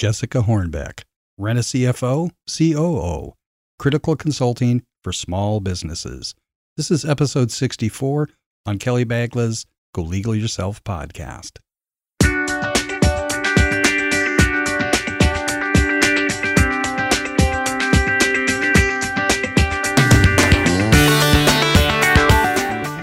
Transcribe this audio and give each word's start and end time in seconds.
Jessica 0.00 0.38
Hornbeck, 0.38 1.02
Rent 1.36 1.58
a 1.58 1.62
CFO, 1.62 2.30
COO, 2.48 3.34
Critical 3.78 4.16
Consulting 4.16 4.82
for 5.04 5.12
Small 5.12 5.60
Businesses. 5.60 6.34
This 6.78 6.90
is 6.90 7.04
episode 7.04 7.50
64 7.50 8.30
on 8.64 8.78
Kelly 8.78 9.04
Bagla's 9.04 9.66
Go 9.94 10.00
Legal 10.00 10.34
Yourself 10.34 10.82
podcast. 10.84 11.58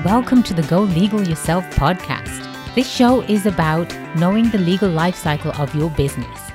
Welcome 0.03 0.41
to 0.41 0.55
the 0.55 0.65
Go 0.67 0.81
Legal 0.81 1.21
Yourself 1.21 1.63
podcast. 1.75 2.73
This 2.73 2.89
show 2.89 3.21
is 3.21 3.45
about 3.45 3.95
knowing 4.15 4.49
the 4.49 4.57
legal 4.57 4.89
life 4.89 5.15
cycle 5.15 5.51
of 5.61 5.75
your 5.75 5.91
business. 5.91 6.46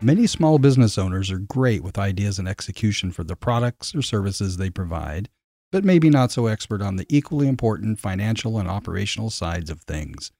Many 0.00 0.28
small 0.28 0.60
business 0.60 0.96
owners 0.96 1.28
are 1.32 1.40
great 1.40 1.82
with 1.82 1.98
ideas 1.98 2.38
and 2.38 2.46
execution 2.46 3.10
for 3.10 3.24
the 3.24 3.34
products 3.34 3.96
or 3.96 4.02
services 4.02 4.56
they 4.56 4.70
provide, 4.70 5.28
but 5.72 5.84
maybe 5.84 6.08
not 6.08 6.30
so 6.30 6.46
expert 6.46 6.80
on 6.80 6.94
the 6.94 7.06
equally 7.08 7.48
important 7.48 7.98
financial 7.98 8.58
and 8.58 8.68
operational 8.68 9.28
sides 9.28 9.70
of 9.70 9.80
things. 9.80 10.30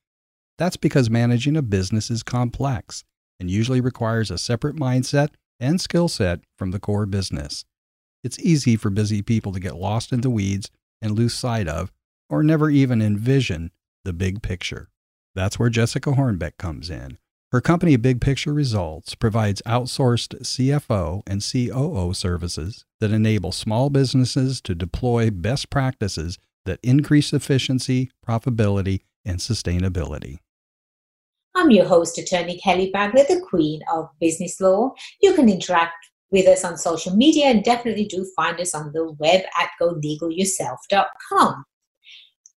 That's 0.59 0.77
because 0.77 1.11
managing 1.11 1.57
a 1.57 1.63
business 1.63 2.09
is 2.09 2.23
complex 2.23 3.03
and 3.41 3.51
usually 3.51 3.81
requires 3.81 4.31
a 4.31 4.39
separate 4.39 4.77
mindset 4.77 5.31
and 5.59 5.81
skill 5.81 6.07
set 6.07 6.39
from 6.57 6.71
the 6.71 6.79
core 6.79 7.07
business. 7.07 7.65
It's 8.23 8.39
easy 8.39 8.77
for 8.77 8.91
busy 8.91 9.23
people 9.23 9.53
to 9.53 9.61
get 9.61 9.75
lost 9.75 10.13
in 10.13 10.21
the 10.21 10.31
weeds 10.31 10.71
and 11.03 11.19
lose 11.19 11.35
sight 11.35 11.67
of, 11.67 11.91
or 12.31 12.45
never 12.45 12.71
even 12.71 13.03
envision, 13.03 13.73
the 14.05 14.13
big 14.13 14.41
picture. 14.41 14.89
That's 15.35 15.59
where 15.59 15.69
Jessica 15.69 16.13
Hornbeck 16.13 16.59
comes 16.59 16.91
in. 16.91 17.19
Her 17.51 17.63
company, 17.63 17.97
Big 17.97 18.21
Picture 18.21 18.53
Results, 18.53 19.15
provides 19.15 19.63
outsourced 19.65 20.43
CFO 20.43 21.23
and 21.27 21.41
COO 21.41 22.13
services 22.13 22.85
that 23.01 23.11
enable 23.11 23.53
small 23.53 23.89
businesses 23.89 24.61
to 24.61 24.75
deploy 24.75 25.31
best 25.31 25.71
practices 25.71 26.37
that 26.67 26.79
increase 26.83 27.33
efficiency, 27.33 28.11
profitability, 28.27 29.01
and 29.25 29.39
sustainability. 29.39 30.41
I'm 31.55 31.71
your 31.71 31.87
host, 31.87 32.19
Attorney 32.19 32.59
Kelly 32.59 32.93
Bagla, 32.95 33.27
the 33.27 33.41
Queen 33.49 33.81
of 33.95 34.11
Business 34.21 34.61
Law. 34.61 34.93
You 35.23 35.33
can 35.33 35.49
interact 35.49 35.95
with 36.31 36.47
us 36.47 36.67
on 36.67 36.77
social 36.77 37.17
media 37.17 37.47
and 37.47 37.65
definitely 37.65 38.05
do 38.05 38.31
find 38.37 38.61
us 38.61 38.75
on 38.75 38.93
the 38.93 39.11
web 39.13 39.41
at 39.59 39.71
golegalyourself.com. 39.81 41.65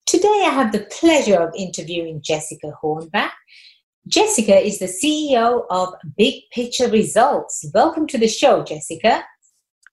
Today, 0.06 0.42
I 0.46 0.50
have 0.52 0.72
the 0.72 0.88
pleasure 0.90 1.36
of 1.36 1.54
interviewing 1.56 2.20
Jessica 2.20 2.72
Hornbeck. 2.82 3.30
Jessica 4.08 4.58
is 4.58 4.78
the 4.78 4.86
CEO 4.86 5.66
of 5.68 5.94
Big 6.16 6.42
Picture 6.52 6.88
Results. 6.88 7.64
Welcome 7.74 8.06
to 8.08 8.18
the 8.18 8.28
show, 8.28 8.64
Jessica. 8.64 9.24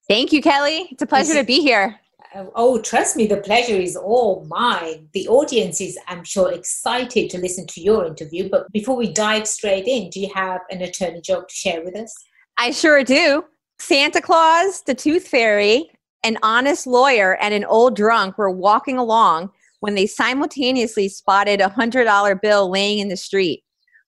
Thank 0.08 0.31
you, 0.31 0.41
Kelly. 0.41 0.88
It's 0.91 1.03
a 1.03 1.05
pleasure 1.05 1.33
to 1.33 1.44
be 1.44 1.61
here. 1.61 2.00
Uh, 2.33 2.45
oh, 2.55 2.81
trust 2.81 3.17
me, 3.17 3.28
the 3.28 3.38
pleasure 3.38 3.75
is 3.75 3.97
all 3.97 4.45
mine. 4.45 5.09
The 5.13 5.28
audience 5.28 5.81
is, 5.81 6.00
I'm 6.08 6.23
sure, 6.23 6.52
excited 6.53 7.30
to 7.31 7.38
listen 7.38 7.67
to 7.67 7.81
your 7.81 8.05
interview. 8.05 8.50
But 8.50 8.72
before 8.72 8.95
we 8.95 9.11
dive 9.11 9.47
straight 9.47 9.88
in, 9.88 10.09
do 10.09 10.22
you 10.22 10.31
have 10.33 10.61
an 10.69 10.81
attorney 10.81 11.22
joke 11.22 11.50
to 11.50 11.55
share 11.55 11.83
with 11.83 11.95
us? 11.95 12.13
I 12.58 12.72
sure 12.72 13.03
do. 13.03 13.44
Santa 13.78 14.22
Claus, 14.22 14.81
the 14.83 14.95
Tooth 14.95 15.28
Fairy, 15.28 15.91
an 16.23 16.38
honest 16.41 16.88
lawyer, 16.88 17.35
and 17.35 17.53
an 17.53 17.66
old 17.66 17.95
drunk 17.95 18.38
were 18.38 18.50
walking 18.50 18.97
along 18.97 19.52
when 19.81 19.95
they 19.95 20.08
simultaneously 20.08 21.09
spotted 21.09 21.61
a 21.61 21.69
$100 21.69 22.41
bill 22.41 22.72
laying 22.72 23.00
in 23.00 23.09
the 23.09 23.17
street. 23.17 23.63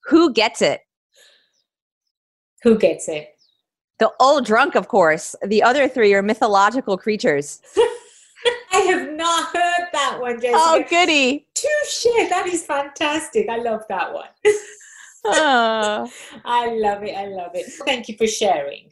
Who 0.10 0.34
gets 0.34 0.62
it? 0.62 0.82
Who 2.64 2.78
gets 2.78 3.08
it? 3.08 3.30
The 4.00 4.12
old 4.20 4.46
drunk, 4.46 4.76
of 4.76 4.88
course. 4.88 5.36
The 5.46 5.62
other 5.62 5.88
three 5.88 6.14
are 6.14 6.24
mythological 6.24 6.98
creatures. 6.98 7.62
I 8.72 8.80
have 8.80 9.12
not 9.12 9.56
heard 9.56 9.88
that 9.94 10.18
one, 10.20 10.42
Jessica. 10.42 10.58
Oh, 10.58 10.84
goody. 10.90 11.48
Touche. 11.54 12.30
That 12.30 12.48
is 12.48 12.64
fantastic. 12.64 13.50
I 13.50 13.58
love 13.58 13.82
that 13.90 14.14
one. 14.14 14.30
oh. 15.26 16.12
I 16.46 16.70
love 16.76 17.04
it. 17.04 17.16
I 17.16 17.28
love 17.28 17.52
it. 17.54 17.72
Thank 17.86 18.08
you 18.08 18.18
for 18.18 18.26
sharing. 18.26 18.90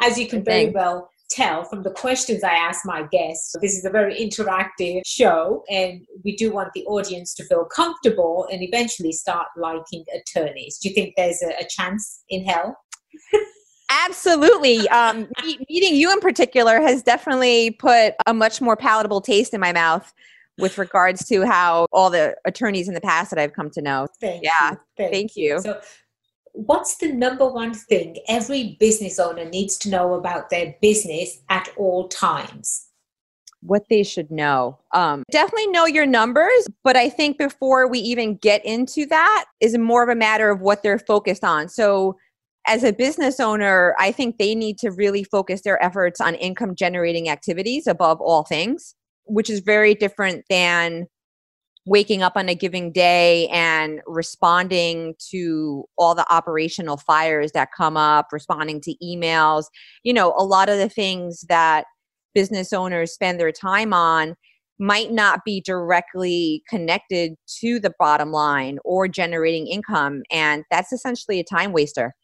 As 0.00 0.18
you 0.18 0.26
can 0.26 0.42
very 0.42 0.70
well 0.70 1.10
tell 1.30 1.64
from 1.64 1.82
the 1.82 1.90
questions 1.90 2.42
I 2.42 2.54
ask 2.54 2.84
my 2.84 3.06
guests, 3.10 3.54
this 3.60 3.76
is 3.76 3.84
a 3.84 3.90
very 3.90 4.14
interactive 4.14 5.02
show, 5.04 5.62
and 5.70 6.06
we 6.24 6.36
do 6.36 6.52
want 6.52 6.72
the 6.74 6.84
audience 6.86 7.34
to 7.34 7.44
feel 7.44 7.64
comfortable 7.64 8.48
and 8.50 8.62
eventually 8.62 9.12
start 9.12 9.46
liking 9.56 10.04
attorneys. 10.14 10.78
Do 10.78 10.88
you 10.88 10.94
think 10.94 11.14
there's 11.16 11.42
a, 11.42 11.64
a 11.64 11.66
chance 11.68 12.22
in 12.28 12.44
hell? 12.44 12.76
Absolutely. 13.90 14.88
Um, 14.90 15.28
meeting 15.68 15.94
you 15.94 16.12
in 16.12 16.20
particular 16.20 16.80
has 16.80 17.02
definitely 17.02 17.70
put 17.72 18.14
a 18.26 18.34
much 18.34 18.60
more 18.60 18.76
palatable 18.76 19.20
taste 19.20 19.54
in 19.54 19.60
my 19.60 19.72
mouth 19.72 20.12
with 20.58 20.76
regards 20.76 21.26
to 21.26 21.46
how 21.46 21.86
all 21.92 22.10
the 22.10 22.36
attorneys 22.44 22.88
in 22.88 22.94
the 22.94 23.00
past 23.00 23.30
that 23.30 23.38
I've 23.38 23.52
come 23.52 23.70
to 23.70 23.80
know. 23.80 24.08
Thank 24.20 24.42
yeah, 24.42 24.72
you. 24.72 24.78
Thank, 24.96 25.12
thank 25.12 25.36
you. 25.36 25.54
you. 25.54 25.60
So, 25.62 25.80
what's 26.66 26.96
the 26.96 27.12
number 27.12 27.46
one 27.46 27.72
thing 27.72 28.16
every 28.28 28.76
business 28.80 29.20
owner 29.20 29.44
needs 29.44 29.78
to 29.78 29.88
know 29.88 30.14
about 30.14 30.50
their 30.50 30.74
business 30.82 31.38
at 31.48 31.68
all 31.76 32.08
times? 32.08 32.86
What 33.60 33.84
they 33.88 34.02
should 34.02 34.30
know. 34.30 34.78
Um, 34.92 35.22
definitely 35.30 35.68
know 35.68 35.86
your 35.86 36.06
numbers, 36.06 36.68
but 36.82 36.96
I 36.96 37.08
think 37.08 37.38
before 37.38 37.88
we 37.88 38.00
even 38.00 38.36
get 38.36 38.64
into 38.64 39.06
that, 39.06 39.44
is 39.60 39.76
more 39.78 40.02
of 40.02 40.08
a 40.08 40.14
matter 40.14 40.50
of 40.50 40.60
what 40.60 40.82
they're 40.82 40.98
focused 40.98 41.44
on. 41.44 41.68
So, 41.68 42.16
as 42.66 42.84
a 42.84 42.92
business 42.92 43.40
owner, 43.40 43.94
I 43.98 44.12
think 44.12 44.36
they 44.36 44.54
need 44.54 44.78
to 44.78 44.90
really 44.90 45.24
focus 45.24 45.62
their 45.62 45.82
efforts 45.82 46.20
on 46.20 46.34
income 46.34 46.74
generating 46.74 47.28
activities 47.28 47.86
above 47.86 48.20
all 48.20 48.44
things, 48.44 48.94
which 49.24 49.48
is 49.48 49.60
very 49.60 49.94
different 49.94 50.44
than 50.50 51.06
waking 51.88 52.22
up 52.22 52.34
on 52.36 52.48
a 52.48 52.54
giving 52.54 52.92
day 52.92 53.48
and 53.48 54.00
responding 54.06 55.14
to 55.30 55.84
all 55.96 56.14
the 56.14 56.30
operational 56.32 56.98
fires 56.98 57.52
that 57.52 57.70
come 57.76 57.96
up, 57.96 58.26
responding 58.30 58.80
to 58.82 58.94
emails, 59.02 59.64
you 60.04 60.12
know, 60.12 60.34
a 60.36 60.44
lot 60.44 60.68
of 60.68 60.78
the 60.78 60.88
things 60.88 61.44
that 61.48 61.86
business 62.34 62.72
owners 62.72 63.12
spend 63.12 63.40
their 63.40 63.52
time 63.52 63.92
on 63.92 64.34
might 64.78 65.10
not 65.10 65.44
be 65.44 65.60
directly 65.62 66.62
connected 66.68 67.34
to 67.60 67.80
the 67.80 67.92
bottom 67.98 68.30
line 68.30 68.78
or 68.84 69.08
generating 69.08 69.66
income. 69.66 70.22
And 70.30 70.64
that's 70.70 70.92
essentially 70.92 71.40
a 71.40 71.44
time 71.44 71.72
waster. 71.72 72.14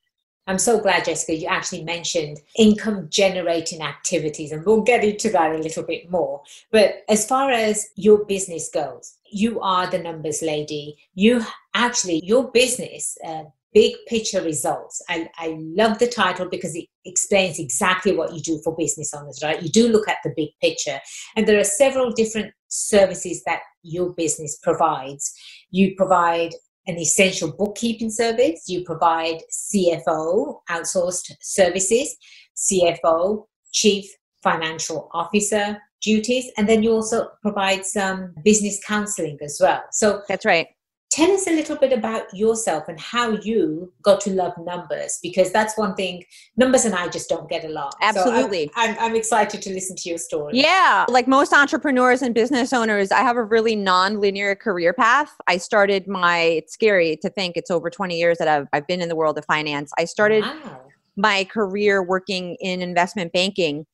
I'm 0.47 0.59
so 0.59 0.79
glad, 0.79 1.07
Jessica, 1.07 1.35
you 1.35 1.47
actually 1.47 1.85
mentioned 1.85 2.39
income 2.59 3.09
generating 3.09 3.81
activities, 3.81 4.53
and 4.53 4.65
we'll 4.67 4.83
get 4.83 5.03
into 5.03 5.31
that 5.31 5.53
a 5.53 5.59
little 5.59 5.85
bit 5.85 6.11
more. 6.11 6.43
But 6.71 7.03
as 7.09 7.27
far 7.27 7.51
as 7.51 7.89
your 7.97 8.27
business 8.27 8.69
goes, 8.69 9.14
you 9.34 9.61
are 9.61 9.91
the 9.91 9.99
numbers 9.99 10.43
lady. 10.43 10.97
You 11.15 11.45
actually, 11.75 12.21
your 12.25 12.50
business, 12.53 13.19
uh, 13.27 13.45
big 13.72 13.95
picture 14.06 14.41
results. 14.41 15.03
I, 15.09 15.28
I 15.37 15.56
love 15.59 15.99
the 15.99 16.06
title 16.06 16.49
because 16.49 16.77
it 16.77 16.87
explains 17.05 17.59
exactly 17.59 18.15
what 18.17 18.33
you 18.33 18.41
do 18.41 18.61
for 18.62 18.77
business 18.77 19.12
owners, 19.12 19.41
right? 19.43 19.61
You 19.61 19.69
do 19.69 19.89
look 19.89 20.09
at 20.09 20.19
the 20.23 20.33
big 20.37 20.50
picture, 20.62 21.00
and 21.37 21.49
there 21.49 21.59
are 21.59 21.65
several 21.65 22.12
different 22.12 22.55
services 22.69 23.43
that 23.44 23.61
your 23.83 24.12
business 24.12 24.59
provides. 24.62 25.33
You 25.71 25.94
provide 25.97 26.53
an 26.87 26.99
essential 26.99 27.53
bookkeeping 27.53 28.11
service. 28.11 28.65
You 28.69 28.84
provide 28.84 29.39
CFO, 29.50 30.61
outsourced 30.71 31.33
services, 31.41 32.17
CFO, 32.56 33.47
chief 33.73 34.06
financial 34.43 35.09
officer 35.12 35.78
duties, 36.05 36.51
and 36.57 36.69
then 36.69 36.83
you 36.83 36.93
also 36.93 37.31
provide 37.43 37.85
some 37.87 38.35
business 38.45 38.81
counseling 38.87 39.39
as 39.43 39.59
well. 39.61 39.83
So 39.91 40.23
that's 40.29 40.45
right. 40.45 40.69
Tell 41.11 41.31
us 41.31 41.47
a 41.47 41.51
little 41.53 41.77
bit 41.77 41.93
about 41.93 42.35
yourself 42.35 42.89
and 42.89 42.99
how 42.99 43.39
you 43.43 43.93
got 44.03 44.21
to 44.23 44.31
love 44.31 44.53
numbers 44.59 45.21
because 45.23 45.53
that's 45.53 45.79
one 45.79 45.95
thing 45.95 46.25
numbers 46.56 46.85
and 46.85 46.93
I 46.93 47.06
just 47.06 47.29
don't 47.29 47.49
get 47.49 47.65
along. 47.65 47.93
Absolutely. 48.01 48.67
So 48.67 48.73
I'm, 48.75 48.91
I'm, 48.91 48.99
I'm, 48.99 49.15
excited 49.15 49.62
to 49.62 49.71
listen 49.71 49.95
to 49.95 50.09
your 50.09 50.19
story. 50.19 50.55
Yeah. 50.55 51.06
Like 51.09 51.29
most 51.29 51.53
entrepreneurs 51.53 52.21
and 52.21 52.35
business 52.35 52.73
owners, 52.73 53.12
I 53.12 53.21
have 53.21 53.37
a 53.37 53.45
really 53.45 53.77
non 53.77 54.21
linear 54.21 54.57
career 54.57 54.93
path. 54.93 55.31
I 55.47 55.57
started 55.59 56.09
my, 56.09 56.39
it's 56.39 56.73
scary 56.73 57.17
to 57.23 57.31
think 57.31 57.57
it's 57.57 57.71
over 57.71 57.91
20 57.91 58.19
years 58.19 58.39
that 58.39 58.49
I've, 58.49 58.67
I've 58.73 58.87
been 58.89 59.00
in 59.00 59.09
the 59.09 59.17
world 59.17 59.39
of 59.39 59.45
finance. 59.45 59.93
I 59.97 60.07
started 60.07 60.43
wow. 60.43 60.81
my 61.17 61.45
career 61.45 62.03
working 62.03 62.57
in 62.61 62.83
investment 62.83 63.33
banking 63.33 63.87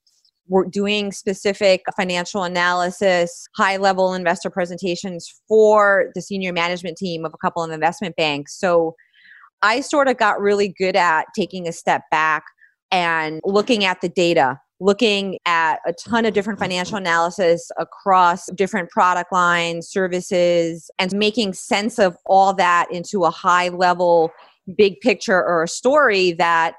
we're 0.51 0.67
doing 0.67 1.13
specific 1.13 1.83
financial 1.97 2.43
analysis, 2.43 3.49
high 3.57 3.77
level 3.77 4.13
investor 4.13 4.51
presentations 4.51 5.33
for 5.49 6.11
the 6.15 6.21
senior 6.21 6.53
management 6.53 6.99
team 6.99 7.25
of 7.25 7.33
a 7.33 7.39
couple 7.39 7.63
of 7.63 7.71
investment 7.71 8.17
banks. 8.17 8.59
So 8.59 8.95
I 9.63 9.81
sort 9.81 10.09
of 10.09 10.17
got 10.17 10.41
really 10.41 10.69
good 10.69 10.97
at 10.97 11.27
taking 11.37 11.69
a 11.69 11.73
step 11.73 12.03
back 12.11 12.43
and 12.91 13.41
looking 13.45 13.85
at 13.85 14.01
the 14.01 14.09
data 14.09 14.59
looking 14.81 15.39
at 15.45 15.79
a 15.87 15.93
ton 15.93 16.25
of 16.25 16.33
different 16.33 16.59
financial 16.59 16.97
analysis 16.97 17.71
across 17.79 18.47
different 18.55 18.89
product 18.91 19.31
lines, 19.31 19.89
services, 19.89 20.91
and 20.99 21.13
making 21.13 21.53
sense 21.53 21.99
of 21.99 22.17
all 22.25 22.55
that 22.55 22.87
into 22.91 23.25
a 23.25 23.31
high 23.31 23.69
level, 23.69 24.31
big 24.77 24.99
picture 25.01 25.45
or 25.45 25.63
a 25.63 25.69
story 25.69 26.33
that 26.33 26.75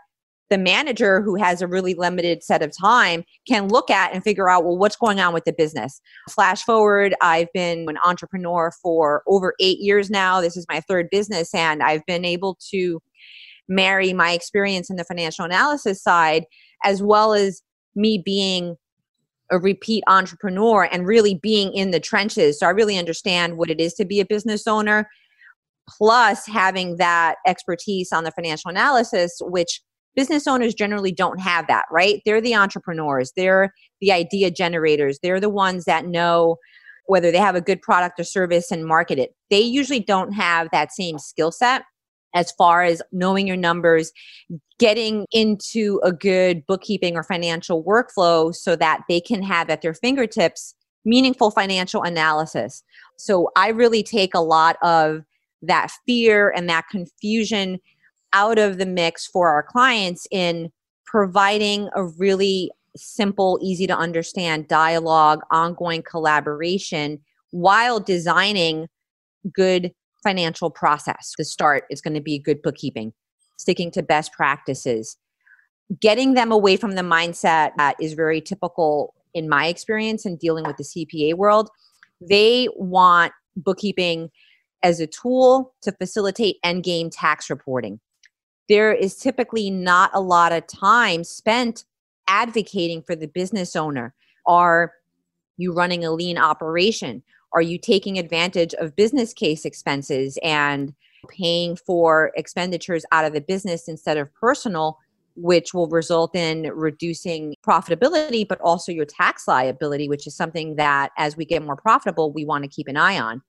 the 0.51 0.57
manager 0.57 1.21
who 1.21 1.35
has 1.35 1.61
a 1.61 1.67
really 1.67 1.95
limited 1.95 2.43
set 2.43 2.61
of 2.61 2.71
time 2.77 3.23
can 3.47 3.69
look 3.69 3.89
at 3.89 4.13
and 4.13 4.23
figure 4.23 4.49
out 4.49 4.63
well 4.63 4.77
what's 4.77 4.97
going 4.97 5.19
on 5.19 5.33
with 5.33 5.45
the 5.45 5.53
business 5.53 5.99
flash 6.29 6.63
forward 6.63 7.15
i've 7.21 7.51
been 7.53 7.87
an 7.89 7.97
entrepreneur 8.05 8.71
for 8.83 9.23
over 9.27 9.55
eight 9.59 9.79
years 9.79 10.09
now 10.09 10.39
this 10.41 10.55
is 10.55 10.65
my 10.69 10.81
third 10.81 11.07
business 11.09 11.53
and 11.55 11.81
i've 11.81 12.05
been 12.05 12.25
able 12.25 12.57
to 12.69 13.01
marry 13.67 14.13
my 14.13 14.33
experience 14.33 14.89
in 14.89 14.97
the 14.97 15.05
financial 15.05 15.45
analysis 15.45 16.03
side 16.03 16.43
as 16.83 17.01
well 17.01 17.33
as 17.33 17.63
me 17.95 18.21
being 18.23 18.75
a 19.51 19.59
repeat 19.59 20.03
entrepreneur 20.07 20.87
and 20.91 21.07
really 21.07 21.35
being 21.35 21.73
in 21.73 21.91
the 21.91 21.99
trenches. 21.99 22.57
So 22.57 22.65
I 22.65 22.69
really 22.69 22.97
understand 22.97 23.57
what 23.57 23.69
it 23.69 23.81
is 23.81 23.93
to 23.95 24.05
be 24.05 24.21
a 24.21 24.25
business 24.25 24.65
owner, 24.65 25.09
plus 25.89 26.47
having 26.47 26.95
that 26.97 27.35
expertise 27.45 28.13
on 28.13 28.23
the 28.23 28.31
financial 28.31 28.69
analysis, 28.69 29.37
which 29.41 29.81
business 30.15 30.47
owners 30.47 30.73
generally 30.73 31.11
don't 31.11 31.39
have 31.39 31.67
that, 31.67 31.85
right? 31.91 32.21
They're 32.25 32.41
the 32.41 32.55
entrepreneurs, 32.55 33.31
they're 33.35 33.73
the 33.99 34.11
idea 34.11 34.51
generators, 34.51 35.19
they're 35.21 35.39
the 35.39 35.49
ones 35.49 35.85
that 35.85 36.05
know 36.05 36.57
whether 37.05 37.31
they 37.31 37.37
have 37.37 37.55
a 37.55 37.61
good 37.61 37.81
product 37.81 38.19
or 38.19 38.23
service 38.23 38.71
and 38.71 38.85
market 38.85 39.19
it. 39.19 39.35
They 39.49 39.59
usually 39.59 39.99
don't 39.99 40.33
have 40.33 40.69
that 40.71 40.91
same 40.91 41.19
skill 41.19 41.51
set 41.51 41.83
as 42.33 42.51
far 42.53 42.83
as 42.83 43.01
knowing 43.11 43.47
your 43.47 43.57
numbers, 43.57 44.11
getting 44.79 45.25
into 45.31 45.99
a 46.03 46.13
good 46.13 46.65
bookkeeping 46.65 47.15
or 47.15 47.23
financial 47.23 47.83
workflow 47.83 48.55
so 48.55 48.75
that 48.77 49.01
they 49.09 49.19
can 49.19 49.43
have 49.43 49.69
at 49.69 49.81
their 49.81 49.93
fingertips 49.93 50.75
meaningful 51.03 51.51
financial 51.51 52.03
analysis. 52.03 52.83
So 53.17 53.49
I 53.55 53.69
really 53.69 54.03
take 54.03 54.33
a 54.33 54.39
lot 54.39 54.77
of 54.81 55.21
that 55.63 55.91
fear 56.05 56.53
and 56.55 56.69
that 56.69 56.85
confusion 56.89 57.79
out 58.33 58.57
of 58.57 58.77
the 58.77 58.85
mix 58.85 59.27
for 59.27 59.49
our 59.49 59.63
clients 59.63 60.27
in 60.31 60.71
providing 61.05 61.89
a 61.95 62.05
really 62.05 62.71
simple, 62.95 63.59
easy 63.61 63.87
to 63.87 63.97
understand 63.97 64.67
dialogue, 64.67 65.41
ongoing 65.51 66.03
collaboration 66.03 67.19
while 67.51 67.99
designing 67.99 68.87
good 69.53 69.91
financial 70.23 70.69
process. 70.69 71.33
The 71.37 71.45
start 71.45 71.85
is 71.89 72.01
going 72.01 72.13
to 72.13 72.21
be 72.21 72.39
good 72.39 72.61
bookkeeping, 72.61 73.13
sticking 73.57 73.91
to 73.91 74.03
best 74.03 74.31
practices, 74.33 75.17
getting 75.99 76.33
them 76.33 76.51
away 76.51 76.77
from 76.77 76.95
the 76.95 77.01
mindset 77.01 77.71
that 77.77 77.95
is 77.99 78.13
very 78.13 78.41
typical 78.41 79.13
in 79.33 79.49
my 79.49 79.67
experience 79.67 80.25
in 80.25 80.37
dealing 80.37 80.65
with 80.65 80.77
the 80.77 80.83
CPA 80.83 81.35
world. 81.35 81.69
They 82.21 82.67
want 82.75 83.33
bookkeeping 83.55 84.29
as 84.83 84.99
a 84.99 85.07
tool 85.07 85.73
to 85.81 85.91
facilitate 85.91 86.57
end 86.63 86.83
game 86.83 87.09
tax 87.09 87.49
reporting. 87.49 87.99
There 88.71 88.93
is 88.93 89.17
typically 89.17 89.69
not 89.69 90.11
a 90.13 90.21
lot 90.21 90.53
of 90.53 90.65
time 90.65 91.25
spent 91.25 91.83
advocating 92.29 93.01
for 93.01 93.17
the 93.17 93.27
business 93.27 93.75
owner. 93.75 94.13
Are 94.47 94.93
you 95.57 95.73
running 95.73 96.05
a 96.05 96.11
lean 96.11 96.37
operation? 96.37 97.21
Are 97.51 97.61
you 97.61 97.77
taking 97.77 98.17
advantage 98.17 98.73
of 98.75 98.95
business 98.95 99.33
case 99.33 99.65
expenses 99.65 100.39
and 100.41 100.93
paying 101.27 101.75
for 101.75 102.31
expenditures 102.37 103.03
out 103.11 103.25
of 103.25 103.33
the 103.33 103.41
business 103.41 103.89
instead 103.89 104.15
of 104.15 104.33
personal, 104.35 104.97
which 105.35 105.73
will 105.73 105.89
result 105.89 106.33
in 106.33 106.71
reducing 106.73 107.53
profitability, 107.67 108.47
but 108.47 108.61
also 108.61 108.93
your 108.93 109.03
tax 109.03 109.49
liability, 109.49 110.07
which 110.07 110.25
is 110.25 110.33
something 110.33 110.77
that 110.77 111.11
as 111.17 111.35
we 111.35 111.43
get 111.43 111.61
more 111.61 111.75
profitable, 111.75 112.31
we 112.31 112.45
want 112.45 112.63
to 112.63 112.69
keep 112.69 112.87
an 112.87 112.95
eye 112.95 113.19
on. 113.19 113.41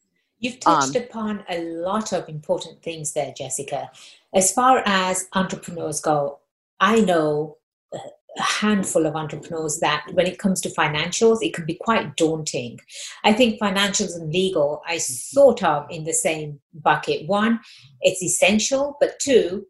You've 0.43 0.59
touched 0.59 0.97
um, 0.97 1.03
upon 1.03 1.45
a 1.49 1.63
lot 1.63 2.13
of 2.13 2.29
important 2.29 2.83
things 2.83 3.13
there, 3.13 3.33
Jessica. 3.35 3.91
As 4.35 4.53
far 4.53 4.83
as 4.85 5.29
entrepreneurs 5.35 6.01
go, 6.01 6.41
I 6.81 7.01
know 7.01 7.59
a 7.95 8.43
handful 8.43 9.07
of 9.07 9.15
entrepreneurs 9.15 9.79
that 9.81 10.05
when 10.15 10.27
it 10.27 10.39
comes 10.39 10.61
to 10.63 10.69
financials, 10.71 11.39
it 11.43 11.55
can 11.55 11.65
be 11.65 11.75
quite 11.75 12.17
daunting. 12.17 12.81
I 13.23 13.33
think 13.33 13.61
financials 13.61 14.17
and 14.17 14.33
legal 14.33 14.83
I 14.87 14.99
sort 14.99 15.63
of 15.63 15.87
in 15.91 16.03
the 16.05 16.13
same 16.13 16.59
bucket. 16.75 17.29
One, 17.29 17.61
it's 18.01 18.23
essential, 18.23 18.97
but 18.99 19.21
two, 19.21 19.67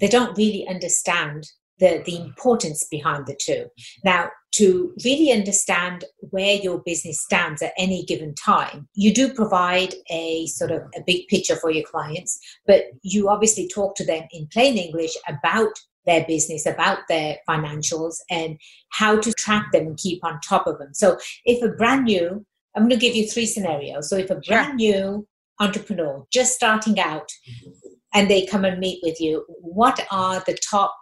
they 0.00 0.08
don't 0.08 0.36
really 0.36 0.66
understand 0.68 1.50
the, 1.78 2.02
the 2.04 2.16
importance 2.16 2.84
behind 2.90 3.26
the 3.26 3.36
two. 3.40 3.66
Now, 4.04 4.30
to 4.52 4.92
really 5.04 5.30
understand 5.30 6.04
where 6.18 6.56
your 6.56 6.82
business 6.84 7.22
stands 7.22 7.62
at 7.62 7.72
any 7.78 8.04
given 8.04 8.34
time, 8.34 8.88
you 8.94 9.14
do 9.14 9.32
provide 9.32 9.94
a 10.10 10.46
sort 10.46 10.70
of 10.70 10.82
a 10.96 11.02
big 11.06 11.28
picture 11.28 11.56
for 11.56 11.70
your 11.70 11.84
clients, 11.84 12.38
but 12.66 12.84
you 13.02 13.28
obviously 13.28 13.68
talk 13.68 13.94
to 13.96 14.04
them 14.04 14.24
in 14.32 14.48
plain 14.52 14.76
English 14.76 15.16
about 15.28 15.72
their 16.06 16.24
business, 16.26 16.66
about 16.66 16.98
their 17.08 17.36
financials, 17.48 18.16
and 18.30 18.58
how 18.90 19.20
to 19.20 19.32
track 19.34 19.70
them 19.72 19.86
and 19.86 19.98
keep 19.98 20.24
on 20.24 20.40
top 20.40 20.66
of 20.66 20.78
them. 20.78 20.94
So, 20.94 21.18
if 21.44 21.62
a 21.62 21.68
brand 21.68 22.04
new, 22.04 22.44
I'm 22.74 22.82
going 22.82 22.90
to 22.90 22.96
give 22.96 23.14
you 23.14 23.28
three 23.28 23.46
scenarios. 23.46 24.08
So, 24.08 24.16
if 24.16 24.30
a 24.30 24.36
brand 24.36 24.76
new 24.76 25.26
entrepreneur 25.60 26.24
just 26.32 26.54
starting 26.54 26.98
out 26.98 27.30
mm-hmm. 27.48 27.70
and 28.14 28.30
they 28.30 28.46
come 28.46 28.64
and 28.64 28.80
meet 28.80 29.00
with 29.02 29.20
you, 29.20 29.44
what 29.60 30.04
are 30.10 30.42
the 30.46 30.58
top 30.68 30.96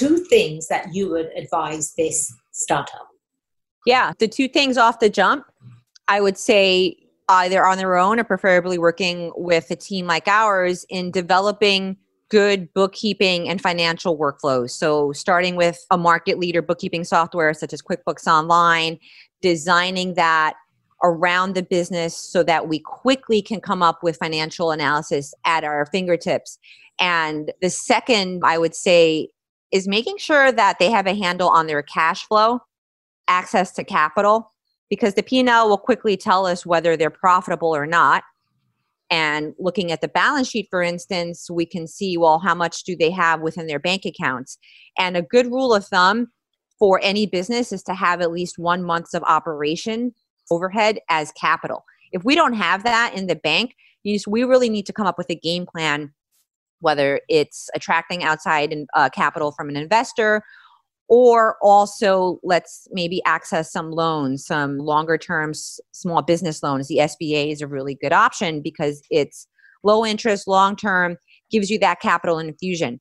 two 0.00 0.18
things 0.30 0.68
that 0.68 0.94
you 0.94 1.10
would 1.10 1.30
advise 1.36 1.94
this 1.94 2.32
startup? 2.52 3.08
Yeah, 3.86 4.12
the 4.18 4.28
two 4.28 4.48
things 4.48 4.78
off 4.78 4.98
the 4.98 5.10
jump, 5.10 5.44
I 6.08 6.20
would 6.20 6.38
say 6.38 6.96
either 7.28 7.64
on 7.64 7.78
their 7.78 7.96
own 7.96 8.18
or 8.18 8.24
preferably 8.24 8.78
working 8.78 9.32
with 9.36 9.70
a 9.70 9.76
team 9.76 10.06
like 10.06 10.26
ours 10.26 10.84
in 10.88 11.10
developing 11.10 11.96
good 12.30 12.72
bookkeeping 12.72 13.48
and 13.48 13.60
financial 13.60 14.16
workflows. 14.16 14.70
So, 14.70 15.12
starting 15.12 15.56
with 15.56 15.84
a 15.90 15.98
market 15.98 16.38
leader 16.38 16.62
bookkeeping 16.62 17.04
software 17.04 17.52
such 17.54 17.72
as 17.72 17.82
QuickBooks 17.82 18.26
Online, 18.26 18.98
designing 19.42 20.14
that 20.14 20.54
around 21.02 21.54
the 21.54 21.62
business 21.62 22.14
so 22.16 22.42
that 22.42 22.68
we 22.68 22.78
quickly 22.78 23.42
can 23.42 23.60
come 23.60 23.82
up 23.82 24.02
with 24.02 24.16
financial 24.16 24.70
analysis 24.70 25.34
at 25.44 25.64
our 25.64 25.86
fingertips. 25.86 26.58
And 27.00 27.52
the 27.62 27.70
second, 27.70 28.42
I 28.44 28.58
would 28.58 28.74
say, 28.74 29.28
is 29.72 29.88
making 29.88 30.18
sure 30.18 30.52
that 30.52 30.78
they 30.78 30.90
have 30.90 31.06
a 31.06 31.14
handle 31.14 31.48
on 31.48 31.66
their 31.66 31.82
cash 31.82 32.26
flow, 32.26 32.60
access 33.28 33.72
to 33.72 33.84
capital, 33.84 34.52
because 34.88 35.14
the 35.14 35.22
P&L 35.22 35.68
will 35.68 35.78
quickly 35.78 36.16
tell 36.16 36.46
us 36.46 36.66
whether 36.66 36.96
they're 36.96 37.10
profitable 37.10 37.74
or 37.74 37.86
not. 37.86 38.24
And 39.10 39.54
looking 39.58 39.90
at 39.90 40.00
the 40.00 40.08
balance 40.08 40.48
sheet 40.48 40.68
for 40.70 40.82
instance 40.82 41.50
we 41.50 41.66
can 41.66 41.88
see 41.88 42.16
well 42.16 42.38
how 42.38 42.54
much 42.54 42.84
do 42.84 42.94
they 42.94 43.10
have 43.10 43.40
within 43.40 43.66
their 43.66 43.80
bank 43.80 44.04
accounts? 44.04 44.58
And 44.98 45.16
a 45.16 45.22
good 45.22 45.46
rule 45.46 45.74
of 45.74 45.84
thumb 45.84 46.28
for 46.78 47.00
any 47.02 47.26
business 47.26 47.72
is 47.72 47.82
to 47.84 47.94
have 47.94 48.20
at 48.20 48.30
least 48.30 48.58
one 48.58 48.84
month's 48.84 49.14
of 49.14 49.24
operation 49.24 50.14
overhead 50.50 51.00
as 51.08 51.32
capital. 51.32 51.84
If 52.12 52.24
we 52.24 52.34
don't 52.34 52.54
have 52.54 52.84
that 52.84 53.14
in 53.14 53.26
the 53.26 53.36
bank 53.36 53.74
we 54.04 54.44
really 54.44 54.70
need 54.70 54.86
to 54.86 54.92
come 54.92 55.06
up 55.06 55.18
with 55.18 55.28
a 55.30 55.34
game 55.34 55.66
plan 55.66 56.12
whether 56.80 57.20
it's 57.28 57.68
attracting 57.74 58.22
outside 58.22 58.74
uh, 58.94 59.08
capital 59.10 59.52
from 59.52 59.68
an 59.68 59.76
investor 59.76 60.42
or 61.08 61.56
also 61.60 62.38
let's 62.44 62.86
maybe 62.92 63.20
access 63.26 63.72
some 63.72 63.90
loans 63.90 64.46
some 64.46 64.78
longer 64.78 65.18
term 65.18 65.52
small 65.54 66.22
business 66.22 66.62
loans. 66.62 66.88
The 66.88 66.98
sba 66.98 67.52
is 67.52 67.60
a 67.60 67.66
really 67.66 67.96
good 68.00 68.12
option 68.12 68.62
because 68.62 69.02
it's 69.10 69.46
low 69.82 70.06
interest 70.06 70.46
long 70.46 70.76
term 70.76 71.16
gives 71.50 71.70
you 71.70 71.78
that 71.80 72.00
capital 72.00 72.38
infusion. 72.38 73.00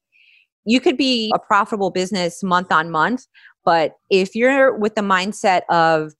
You 0.65 0.79
could 0.79 0.97
be 0.97 1.31
a 1.33 1.39
profitable 1.39 1.91
business 1.91 2.43
month 2.43 2.71
on 2.71 2.89
month 2.89 3.25
but 3.65 3.93
if 4.09 4.35
you're 4.35 4.77
with 4.77 4.95
the 4.95 5.01
mindset 5.01 5.61
of 5.69 6.13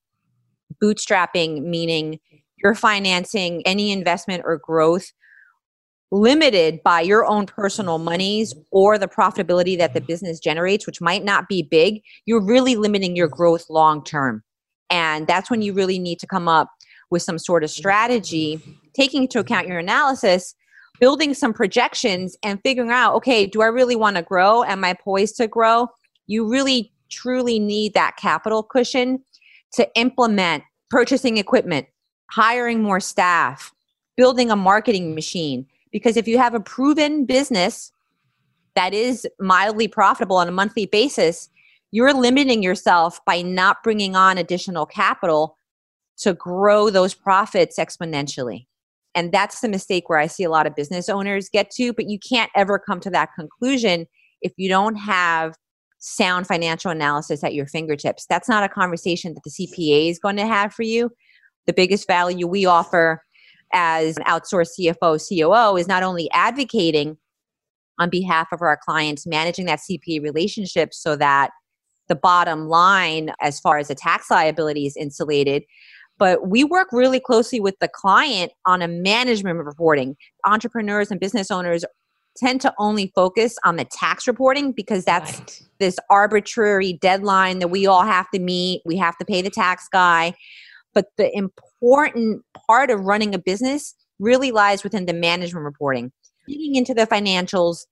bootstrapping 0.81 1.63
meaning 1.63 2.19
you're 2.63 2.75
financing 2.75 3.63
any 3.65 3.91
investment 3.91 4.43
or 4.45 4.57
growth 4.57 5.11
limited 6.11 6.81
by 6.83 7.01
your 7.01 7.25
own 7.25 7.45
personal 7.45 7.99
monies 7.99 8.53
or 8.71 8.97
the 8.97 9.07
profitability 9.07 9.77
that 9.77 9.93
the 9.93 10.01
business 10.01 10.39
generates, 10.39 10.87
which 10.87 11.01
might 11.01 11.23
not 11.23 11.47
be 11.47 11.61
big, 11.61 12.01
you're 12.25 12.43
really 12.43 12.75
limiting 12.75 13.15
your 13.15 13.27
growth 13.27 13.69
long 13.69 14.03
term. 14.03 14.43
And 14.89 15.27
that's 15.27 15.51
when 15.51 15.61
you 15.61 15.73
really 15.73 15.99
need 15.99 16.19
to 16.19 16.27
come 16.27 16.47
up 16.47 16.69
with 17.11 17.21
some 17.21 17.37
sort 17.37 17.63
of 17.63 17.69
strategy, 17.69 18.59
taking 18.93 19.23
into 19.23 19.39
account 19.39 19.67
your 19.67 19.79
analysis, 19.79 20.55
building 20.99 21.33
some 21.33 21.53
projections, 21.53 22.35
and 22.43 22.59
figuring 22.63 22.91
out 22.91 23.15
okay, 23.15 23.45
do 23.45 23.61
I 23.61 23.67
really 23.67 23.95
want 23.95 24.17
to 24.17 24.23
grow? 24.23 24.63
Am 24.63 24.83
I 24.83 24.93
poised 24.93 25.37
to 25.37 25.47
grow? 25.47 25.87
You 26.27 26.49
really 26.49 26.91
truly 27.09 27.59
need 27.59 27.93
that 27.93 28.17
capital 28.17 28.63
cushion 28.63 29.23
to 29.73 29.87
implement 29.95 30.63
purchasing 30.89 31.37
equipment, 31.37 31.87
hiring 32.31 32.81
more 32.81 32.99
staff, 32.99 33.71
building 34.17 34.49
a 34.49 34.55
marketing 34.55 35.13
machine 35.15 35.65
because 35.91 36.17
if 36.17 36.27
you 36.27 36.37
have 36.37 36.53
a 36.53 36.59
proven 36.59 37.25
business 37.25 37.91
that 38.75 38.93
is 38.93 39.27
mildly 39.39 39.87
profitable 39.87 40.37
on 40.37 40.47
a 40.47 40.51
monthly 40.51 40.85
basis, 40.85 41.49
you're 41.91 42.13
limiting 42.13 42.61
yourself 42.61 43.19
by 43.25 43.41
not 43.41 43.83
bringing 43.83 44.15
on 44.15 44.37
additional 44.37 44.85
capital 44.85 45.55
to 46.17 46.33
grow 46.33 46.89
those 46.89 47.13
profits 47.13 47.79
exponentially. 47.79 48.67
And 49.15 49.31
that's 49.31 49.61
the 49.61 49.69
mistake 49.69 50.07
where 50.07 50.19
I 50.19 50.27
see 50.27 50.43
a 50.43 50.49
lot 50.49 50.67
of 50.67 50.75
business 50.75 51.09
owners 51.09 51.49
get 51.49 51.71
to, 51.71 51.93
but 51.93 52.07
you 52.07 52.19
can't 52.19 52.51
ever 52.55 52.77
come 52.77 52.99
to 53.01 53.09
that 53.09 53.29
conclusion 53.37 54.05
if 54.41 54.53
you 54.57 54.69
don't 54.69 54.95
have 54.95 55.55
sound 55.97 56.47
financial 56.47 56.91
analysis 56.91 57.43
at 57.43 57.53
your 57.53 57.65
fingertips. 57.65 58.25
That's 58.29 58.47
not 58.47 58.63
a 58.63 58.69
conversation 58.69 59.33
that 59.33 59.41
the 59.43 59.49
CPA 59.49 60.09
is 60.09 60.19
going 60.19 60.37
to 60.37 60.45
have 60.45 60.73
for 60.73 60.83
you. 60.83 61.11
The 61.65 61.73
biggest 61.73 62.07
value 62.07 62.47
we 62.47 62.65
offer 62.65 63.21
as 63.73 64.17
an 64.17 64.23
outsourced 64.23 64.79
CFO, 64.79 65.19
COO 65.19 65.77
is 65.77 65.87
not 65.87 66.03
only 66.03 66.29
advocating 66.31 67.17
on 67.99 68.09
behalf 68.09 68.47
of 68.51 68.61
our 68.61 68.77
clients, 68.83 69.27
managing 69.27 69.65
that 69.65 69.79
CPA 69.79 70.21
relationship 70.23 70.93
so 70.93 71.15
that 71.17 71.51
the 72.07 72.15
bottom 72.15 72.67
line, 72.67 73.31
as 73.41 73.59
far 73.59 73.77
as 73.77 73.89
the 73.89 73.95
tax 73.95 74.31
liability, 74.31 74.85
is 74.85 74.97
insulated. 74.97 75.63
But 76.17 76.49
we 76.49 76.63
work 76.63 76.89
really 76.91 77.19
closely 77.19 77.59
with 77.59 77.75
the 77.79 77.87
client 77.87 78.51
on 78.65 78.81
a 78.81 78.87
management 78.87 79.63
reporting. 79.63 80.17
Entrepreneurs 80.45 81.11
and 81.11 81.19
business 81.19 81.51
owners 81.51 81.85
tend 82.35 82.61
to 82.61 82.73
only 82.77 83.11
focus 83.15 83.57
on 83.63 83.75
the 83.75 83.85
tax 83.85 84.27
reporting 84.27 84.71
because 84.71 85.05
that's 85.05 85.39
right. 85.39 85.61
this 85.79 85.97
arbitrary 86.09 86.93
deadline 86.93 87.59
that 87.59 87.69
we 87.69 87.85
all 87.85 88.03
have 88.03 88.29
to 88.31 88.39
meet. 88.39 88.81
We 88.85 88.97
have 88.97 89.17
to 89.17 89.25
pay 89.25 89.41
the 89.41 89.49
tax 89.49 89.87
guy. 89.91 90.33
But 90.93 91.05
the 91.17 91.35
important 91.35 91.68
part 91.81 92.91
of 92.91 93.01
running 93.01 93.33
a 93.33 93.39
business 93.39 93.95
really 94.19 94.51
lies 94.51 94.83
within 94.83 95.05
the 95.05 95.13
management 95.13 95.63
reporting. 95.63 96.11
Digging 96.47 96.75
into 96.75 96.93
the 96.93 97.07
financials, 97.07 97.85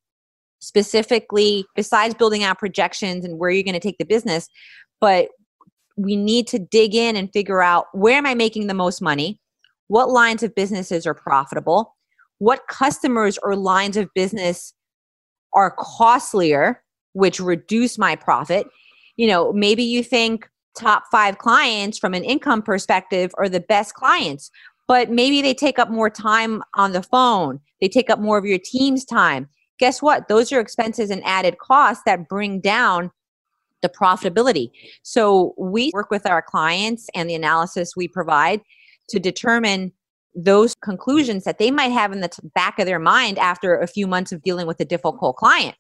specifically, 0.60 1.66
besides 1.76 2.16
building 2.16 2.44
out 2.44 2.60
projections 2.60 3.24
and 3.24 3.38
where 3.38 3.50
you're 3.50 3.64
going 3.64 3.74
to 3.74 3.80
take 3.80 3.98
the 3.98 4.06
business, 4.06 4.48
but 5.00 5.30
we 5.96 6.16
need 6.16 6.48
to 6.48 6.60
dig 6.60 6.96
in 6.96 7.16
and 7.16 7.32
figure 7.32 7.62
out 7.62 7.86
where 7.94 8.18
am 8.18 8.26
I 8.26 8.36
making 8.36 8.68
the 8.68 8.74
most 8.74 9.02
money? 9.02 9.40
What 9.88 10.10
lines 10.10 10.44
of 10.44 10.54
businesses 10.54 11.06
are 11.08 11.14
profitable? 11.14 11.96
What 12.40 12.68
customers 12.68 13.40
or 13.42 13.56
lines 13.56 13.98
of 13.98 14.14
business 14.14 14.74
are 15.54 15.76
costlier, 15.78 16.84
which 17.14 17.40
reduce 17.40 17.98
my 17.98 18.16
profit? 18.16 18.68
You 19.16 19.28
know, 19.28 19.54
maybe 19.54 19.84
you 19.84 20.04
think 20.04 20.48
top 20.78 21.04
five 21.12 21.38
clients 21.38 21.98
from 21.98 22.14
an 22.14 22.24
income 22.24 22.62
perspective 22.62 23.32
are 23.38 23.50
the 23.50 23.60
best 23.60 23.94
clients, 23.94 24.52
but 24.88 25.10
maybe 25.10 25.42
they 25.42 25.54
take 25.54 25.80
up 25.80 25.90
more 25.90 26.10
time 26.10 26.64
on 26.76 26.92
the 26.94 27.04
phone. 27.04 27.60
They 27.82 27.88
take 27.88 28.10
up 28.10 28.20
more 28.20 28.38
of 28.38 28.46
your 28.46 28.60
team's 28.60 29.04
time. 29.06 29.50
Guess 29.80 30.02
what? 30.02 30.28
Those 30.28 30.52
are 30.52 30.60
expenses 30.60 31.10
and 31.10 31.24
added 31.26 31.58
costs 31.60 32.04
that 32.06 32.28
bring 32.28 32.60
down 32.62 33.12
the 33.82 33.90
profitability. 33.90 34.72
So 35.04 35.54
we 35.58 35.92
work 35.94 36.10
with 36.10 36.26
our 36.26 36.42
clients 36.42 37.08
and 37.14 37.30
the 37.30 37.36
analysis 37.36 37.96
we 37.96 38.08
provide 38.08 38.62
to 39.10 39.20
determine 39.20 39.92
those 40.36 40.76
conclusions 40.76 41.44
that 41.44 41.58
they 41.58 41.72
might 41.72 41.92
have 41.92 42.12
in 42.12 42.22
the 42.22 42.30
back 42.56 42.80
of 42.80 42.86
their 42.86 43.00
mind 43.00 43.40
after 43.40 43.78
a 43.78 43.88
few 43.88 44.08
months 44.08 44.32
of 44.32 44.42
dealing 44.44 44.68
with 44.68 44.80
a 44.80 44.86
difficult 44.86 45.36
client. 45.36 45.76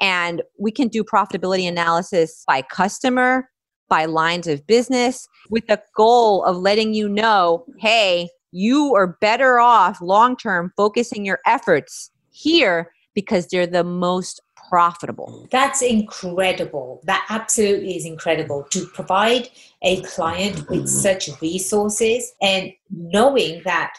And 0.00 0.42
we 0.58 0.70
can 0.70 0.88
do 0.88 1.02
profitability 1.02 1.68
analysis 1.68 2.44
by 2.46 2.62
customer, 2.62 3.48
by 3.88 4.04
lines 4.04 4.46
of 4.46 4.66
business, 4.66 5.28
with 5.50 5.66
the 5.66 5.80
goal 5.96 6.44
of 6.44 6.56
letting 6.56 6.94
you 6.94 7.08
know 7.08 7.64
hey, 7.78 8.28
you 8.52 8.94
are 8.94 9.18
better 9.20 9.58
off 9.58 10.00
long 10.00 10.36
term 10.36 10.72
focusing 10.76 11.24
your 11.24 11.40
efforts 11.46 12.10
here 12.30 12.90
because 13.14 13.48
they're 13.48 13.66
the 13.66 13.84
most 13.84 14.40
profitable. 14.68 15.48
That's 15.50 15.82
incredible. 15.82 17.00
That 17.04 17.24
absolutely 17.30 17.96
is 17.96 18.04
incredible 18.04 18.66
to 18.70 18.86
provide 18.86 19.48
a 19.82 20.02
client 20.02 20.68
with 20.68 20.88
such 20.88 21.28
resources 21.40 22.32
and 22.42 22.72
knowing 22.90 23.62
that 23.64 23.94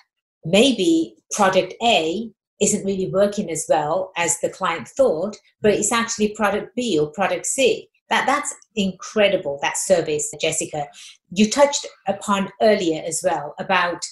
maybe 0.45 1.15
product 1.31 1.73
A 1.83 2.31
isn't 2.61 2.85
really 2.85 3.09
working 3.09 3.49
as 3.49 3.65
well 3.69 4.11
as 4.17 4.39
the 4.39 4.49
client 4.49 4.87
thought, 4.87 5.37
but 5.61 5.73
it's 5.73 5.91
actually 5.91 6.29
product 6.29 6.75
B 6.75 6.99
or 6.99 7.07
product 7.11 7.45
C. 7.45 7.89
That 8.09 8.25
that's 8.25 8.53
incredible. 8.75 9.59
That 9.61 9.77
service, 9.77 10.33
Jessica. 10.41 10.87
You 11.31 11.49
touched 11.49 11.85
upon 12.07 12.49
earlier 12.61 13.03
as 13.05 13.21
well 13.23 13.53
about 13.59 14.03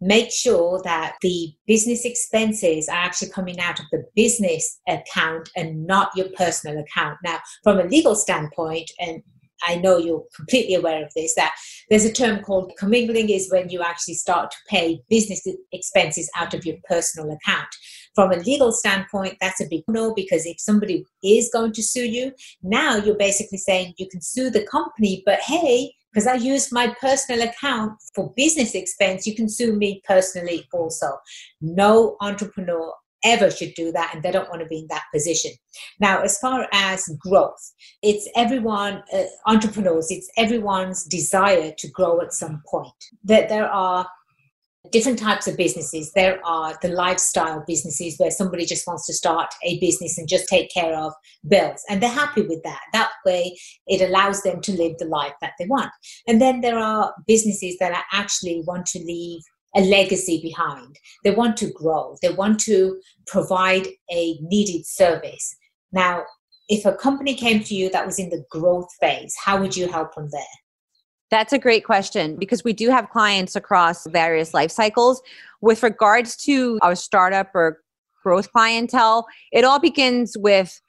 make 0.00 0.30
sure 0.30 0.80
that 0.84 1.16
the 1.22 1.52
business 1.66 2.04
expenses 2.04 2.88
are 2.88 2.96
actually 2.96 3.30
coming 3.30 3.58
out 3.58 3.80
of 3.80 3.86
the 3.90 4.04
business 4.14 4.80
account 4.86 5.50
and 5.56 5.86
not 5.86 6.16
your 6.16 6.28
personal 6.36 6.78
account. 6.78 7.18
Now, 7.24 7.38
from 7.64 7.80
a 7.80 7.84
legal 7.84 8.14
standpoint, 8.14 8.90
and 9.00 9.22
I 9.66 9.76
know 9.76 9.98
you're 9.98 10.24
completely 10.36 10.74
aware 10.74 11.04
of 11.04 11.12
this, 11.16 11.34
that 11.34 11.54
there's 11.90 12.04
a 12.04 12.12
term 12.12 12.42
called 12.42 12.72
commingling 12.78 13.30
is 13.30 13.50
when 13.50 13.70
you 13.70 13.82
actually 13.82 14.14
start 14.14 14.52
to 14.52 14.56
pay 14.68 15.00
business 15.10 15.46
expenses 15.72 16.30
out 16.36 16.54
of 16.54 16.64
your 16.64 16.76
personal 16.88 17.32
account. 17.32 17.68
From 18.18 18.32
a 18.32 18.36
legal 18.38 18.72
standpoint, 18.72 19.36
that's 19.40 19.60
a 19.60 19.68
big 19.68 19.84
no 19.86 20.12
because 20.12 20.44
if 20.44 20.58
somebody 20.58 21.06
is 21.22 21.50
going 21.52 21.70
to 21.74 21.84
sue 21.84 22.04
you, 22.04 22.32
now 22.64 22.96
you're 22.96 23.14
basically 23.14 23.58
saying 23.58 23.94
you 23.96 24.08
can 24.08 24.20
sue 24.20 24.50
the 24.50 24.66
company, 24.66 25.22
but 25.24 25.38
hey, 25.38 25.92
because 26.12 26.26
I 26.26 26.34
use 26.34 26.72
my 26.72 26.92
personal 27.00 27.46
account 27.46 27.92
for 28.16 28.32
business 28.34 28.74
expense, 28.74 29.24
you 29.24 29.36
can 29.36 29.48
sue 29.48 29.76
me 29.76 30.02
personally 30.04 30.66
also. 30.72 31.06
No 31.60 32.16
entrepreneur 32.20 32.92
ever 33.22 33.52
should 33.52 33.74
do 33.74 33.92
that 33.92 34.10
and 34.12 34.24
they 34.24 34.32
don't 34.32 34.48
want 34.48 34.62
to 34.62 34.66
be 34.66 34.80
in 34.80 34.88
that 34.90 35.04
position. 35.14 35.52
Now, 36.00 36.20
as 36.20 36.40
far 36.40 36.66
as 36.72 37.08
growth, 37.20 37.72
it's 38.02 38.28
everyone, 38.34 39.04
uh, 39.12 39.24
entrepreneurs, 39.46 40.10
it's 40.10 40.28
everyone's 40.36 41.04
desire 41.04 41.72
to 41.78 41.88
grow 41.88 42.20
at 42.20 42.32
some 42.32 42.62
point. 42.68 42.92
That 43.22 43.48
there 43.48 43.68
are 43.68 44.08
different 44.90 45.18
types 45.18 45.46
of 45.46 45.56
businesses. 45.56 46.12
There 46.12 46.44
are 46.44 46.76
the 46.82 46.88
lifestyle 46.88 47.64
businesses 47.66 48.16
where 48.18 48.30
somebody 48.30 48.64
just 48.64 48.86
wants 48.86 49.06
to 49.06 49.14
start 49.14 49.52
a 49.64 49.78
business 49.80 50.18
and 50.18 50.28
just 50.28 50.48
take 50.48 50.70
care 50.72 50.94
of 50.94 51.12
bills, 51.48 51.82
and 51.88 52.02
they're 52.02 52.10
happy 52.10 52.42
with 52.42 52.62
that. 52.64 52.80
That 52.92 53.10
way, 53.24 53.58
it 53.86 54.00
allows 54.00 54.42
them 54.42 54.60
to 54.62 54.72
live 54.72 54.98
the 54.98 55.06
life 55.06 55.34
that 55.40 55.52
they 55.58 55.66
want. 55.66 55.90
And 56.26 56.40
then 56.40 56.60
there 56.60 56.78
are 56.78 57.14
businesses 57.26 57.76
that 57.80 58.04
actually 58.12 58.62
want 58.66 58.86
to 58.86 58.98
leave 58.98 59.40
a 59.76 59.80
legacy 59.80 60.40
behind. 60.42 60.96
They 61.24 61.30
want 61.30 61.56
to 61.58 61.70
grow, 61.72 62.16
they 62.22 62.32
want 62.32 62.60
to 62.60 63.00
provide 63.26 63.86
a 64.10 64.38
needed 64.40 64.86
service. 64.86 65.56
Now, 65.92 66.24
if 66.68 66.84
a 66.84 66.94
company 66.94 67.34
came 67.34 67.62
to 67.64 67.74
you 67.74 67.90
that 67.90 68.04
was 68.04 68.18
in 68.18 68.28
the 68.30 68.44
growth 68.50 68.88
phase, 69.00 69.34
how 69.42 69.60
would 69.60 69.76
you 69.76 69.88
help 69.88 70.14
them 70.14 70.28
there? 70.30 70.42
That's 71.30 71.52
a 71.52 71.58
great 71.58 71.84
question 71.84 72.36
because 72.36 72.64
we 72.64 72.72
do 72.72 72.88
have 72.90 73.10
clients 73.10 73.54
across 73.54 74.06
various 74.06 74.54
life 74.54 74.70
cycles. 74.70 75.22
With 75.60 75.82
regards 75.82 76.36
to 76.44 76.78
our 76.82 76.94
startup 76.94 77.50
or 77.54 77.82
growth 78.22 78.50
clientele, 78.52 79.26
it 79.52 79.64
all 79.64 79.78
begins 79.78 80.36
with 80.38 80.80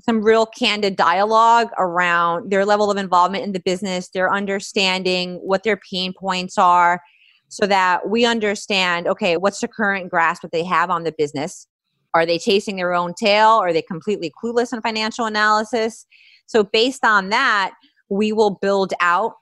some 0.00 0.22
real 0.22 0.46
candid 0.46 0.96
dialogue 0.96 1.68
around 1.78 2.50
their 2.50 2.64
level 2.64 2.90
of 2.90 2.96
involvement 2.96 3.44
in 3.44 3.52
the 3.52 3.60
business, 3.60 4.08
their 4.08 4.32
understanding 4.32 5.36
what 5.36 5.62
their 5.62 5.78
pain 5.90 6.12
points 6.12 6.58
are, 6.58 7.00
so 7.48 7.66
that 7.66 8.08
we 8.08 8.24
understand 8.24 9.06
okay, 9.06 9.36
what's 9.36 9.60
the 9.60 9.68
current 9.68 10.10
grasp 10.10 10.42
that 10.42 10.52
they 10.52 10.64
have 10.64 10.90
on 10.90 11.04
the 11.04 11.12
business? 11.16 11.66
Are 12.14 12.26
they 12.26 12.38
chasing 12.38 12.76
their 12.76 12.94
own 12.94 13.14
tail? 13.14 13.48
Are 13.48 13.72
they 13.72 13.82
completely 13.82 14.32
clueless 14.42 14.72
on 14.72 14.80
financial 14.80 15.26
analysis? 15.26 16.06
So, 16.46 16.64
based 16.64 17.04
on 17.04 17.28
that, 17.30 17.72
we 18.08 18.32
will 18.32 18.50
build 18.50 18.92
out 19.00 19.34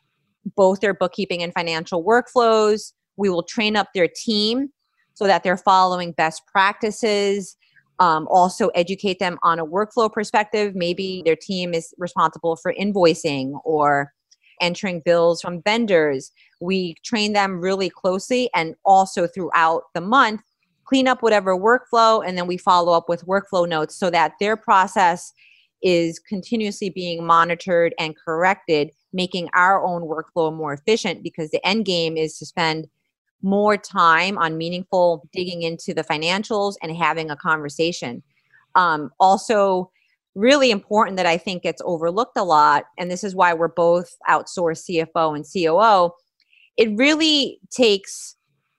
both 0.57 0.81
their 0.81 0.95
bookkeeping 0.95 1.43
and 1.43 1.53
financial 1.53 2.05
workflows. 2.05 2.93
We 3.17 3.29
will 3.29 3.43
train 3.43 3.77
up 3.77 3.89
their 3.95 4.09
team 4.09 4.71
so 5.15 5.27
that 5.27 5.43
they're 5.43 5.57
following 5.57 6.13
best 6.13 6.43
practices. 6.47 7.57
Um, 8.01 8.27
also, 8.29 8.69
educate 8.69 9.21
them 9.21 9.39
on 9.43 9.59
a 9.59 9.67
workflow 9.67 10.13
perspective. 10.13 10.75
Maybe 10.75 11.23
their 11.25 11.37
team 11.37 11.75
is 11.75 11.95
responsible 11.97 12.57
for 12.57 12.75
invoicing 12.75 13.61
or 13.65 14.13
entering 14.61 15.01
bills 15.05 15.41
from 15.41 15.63
vendors. 15.63 16.33
We 16.61 16.97
train 17.05 17.33
them 17.33 17.61
really 17.61 17.91
closely 17.91 18.51
and 18.55 18.75
also 18.85 19.27
throughout 19.27 19.85
the 19.95 20.01
month 20.01 20.43
clean 20.85 21.09
up 21.09 21.23
whatever 21.23 21.57
workflow 21.57 22.27
and 22.27 22.37
then 22.37 22.47
we 22.47 22.57
follow 22.57 22.93
up 22.93 23.09
with 23.09 23.27
workflow 23.27 23.69
notes 23.69 23.97
so 23.97 24.11
that 24.11 24.33
their 24.39 24.57
process 24.57 25.33
is 25.83 26.19
continuously 26.19 26.91
being 26.91 27.27
monitored 27.27 27.95
and 27.99 28.15
corrected 28.17 28.91
making 29.15 29.49
our 29.55 29.83
own 29.83 30.03
workflow 30.03 30.55
more 30.55 30.75
efficient 30.75 31.23
because 31.23 31.51
the 31.51 31.65
end 31.67 31.87
game 31.87 32.17
is 32.17 32.37
to 32.39 32.45
spend 32.45 32.89
more 33.41 33.77
time 33.77 34.37
on 34.37 34.59
meaningful 34.59 35.29
digging 35.33 35.63
into 35.63 35.95
the 35.95 36.05
financials 36.05 36.75
and 36.83 36.95
having 36.95 37.31
a 37.31 37.37
conversation. 37.37 38.23
Um, 38.75 39.11
also, 39.21 39.91
really 40.35 40.71
important 40.71 41.17
that 41.17 41.27
I 41.27 41.39
think 41.39 41.63
gets 41.63 41.81
overlooked 41.85 42.37
a 42.37 42.43
lot, 42.43 42.85
and 42.99 43.11
this 43.11 43.23
is 43.23 43.35
why 43.35 43.55
we're 43.55 43.69
both 43.69 44.17
outsourced 44.29 44.91
CFO 44.91 45.37
and 45.37 45.45
COO. 45.45 46.13
It 46.77 46.91
really 46.99 47.61
takes 47.71 48.35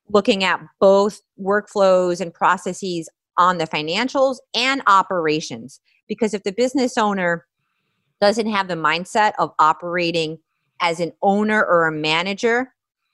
looking 0.09 0.43
at 0.43 0.59
both 0.79 1.21
workflows 1.39 2.19
and 2.19 2.33
processes 2.33 3.09
on 3.37 3.57
the 3.57 3.67
financials 3.67 4.37
and 4.53 4.81
operations. 4.87 5.79
Because 6.07 6.33
if 6.33 6.43
the 6.43 6.51
business 6.51 6.97
owner 6.97 7.45
doesn't 8.21 8.47
have 8.47 8.67
the 8.67 8.75
mindset 8.75 9.33
of 9.39 9.53
operating 9.59 10.39
as 10.81 10.99
an 10.99 11.11
owner 11.21 11.63
or 11.63 11.87
a 11.87 11.91
manager 11.91 12.73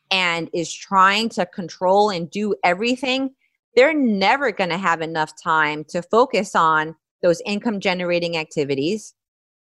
and 0.09 0.49
is 0.53 0.71
trying 0.71 1.29
to 1.29 1.45
control 1.45 2.09
and 2.09 2.29
do 2.29 2.55
everything, 2.63 3.31
they're 3.75 3.93
never 3.93 4.51
going 4.51 4.69
to 4.69 4.77
have 4.77 5.01
enough 5.01 5.31
time 5.41 5.83
to 5.85 6.01
focus 6.01 6.55
on 6.55 6.95
those 7.21 7.41
income 7.45 7.79
generating 7.79 8.35
activities, 8.35 9.13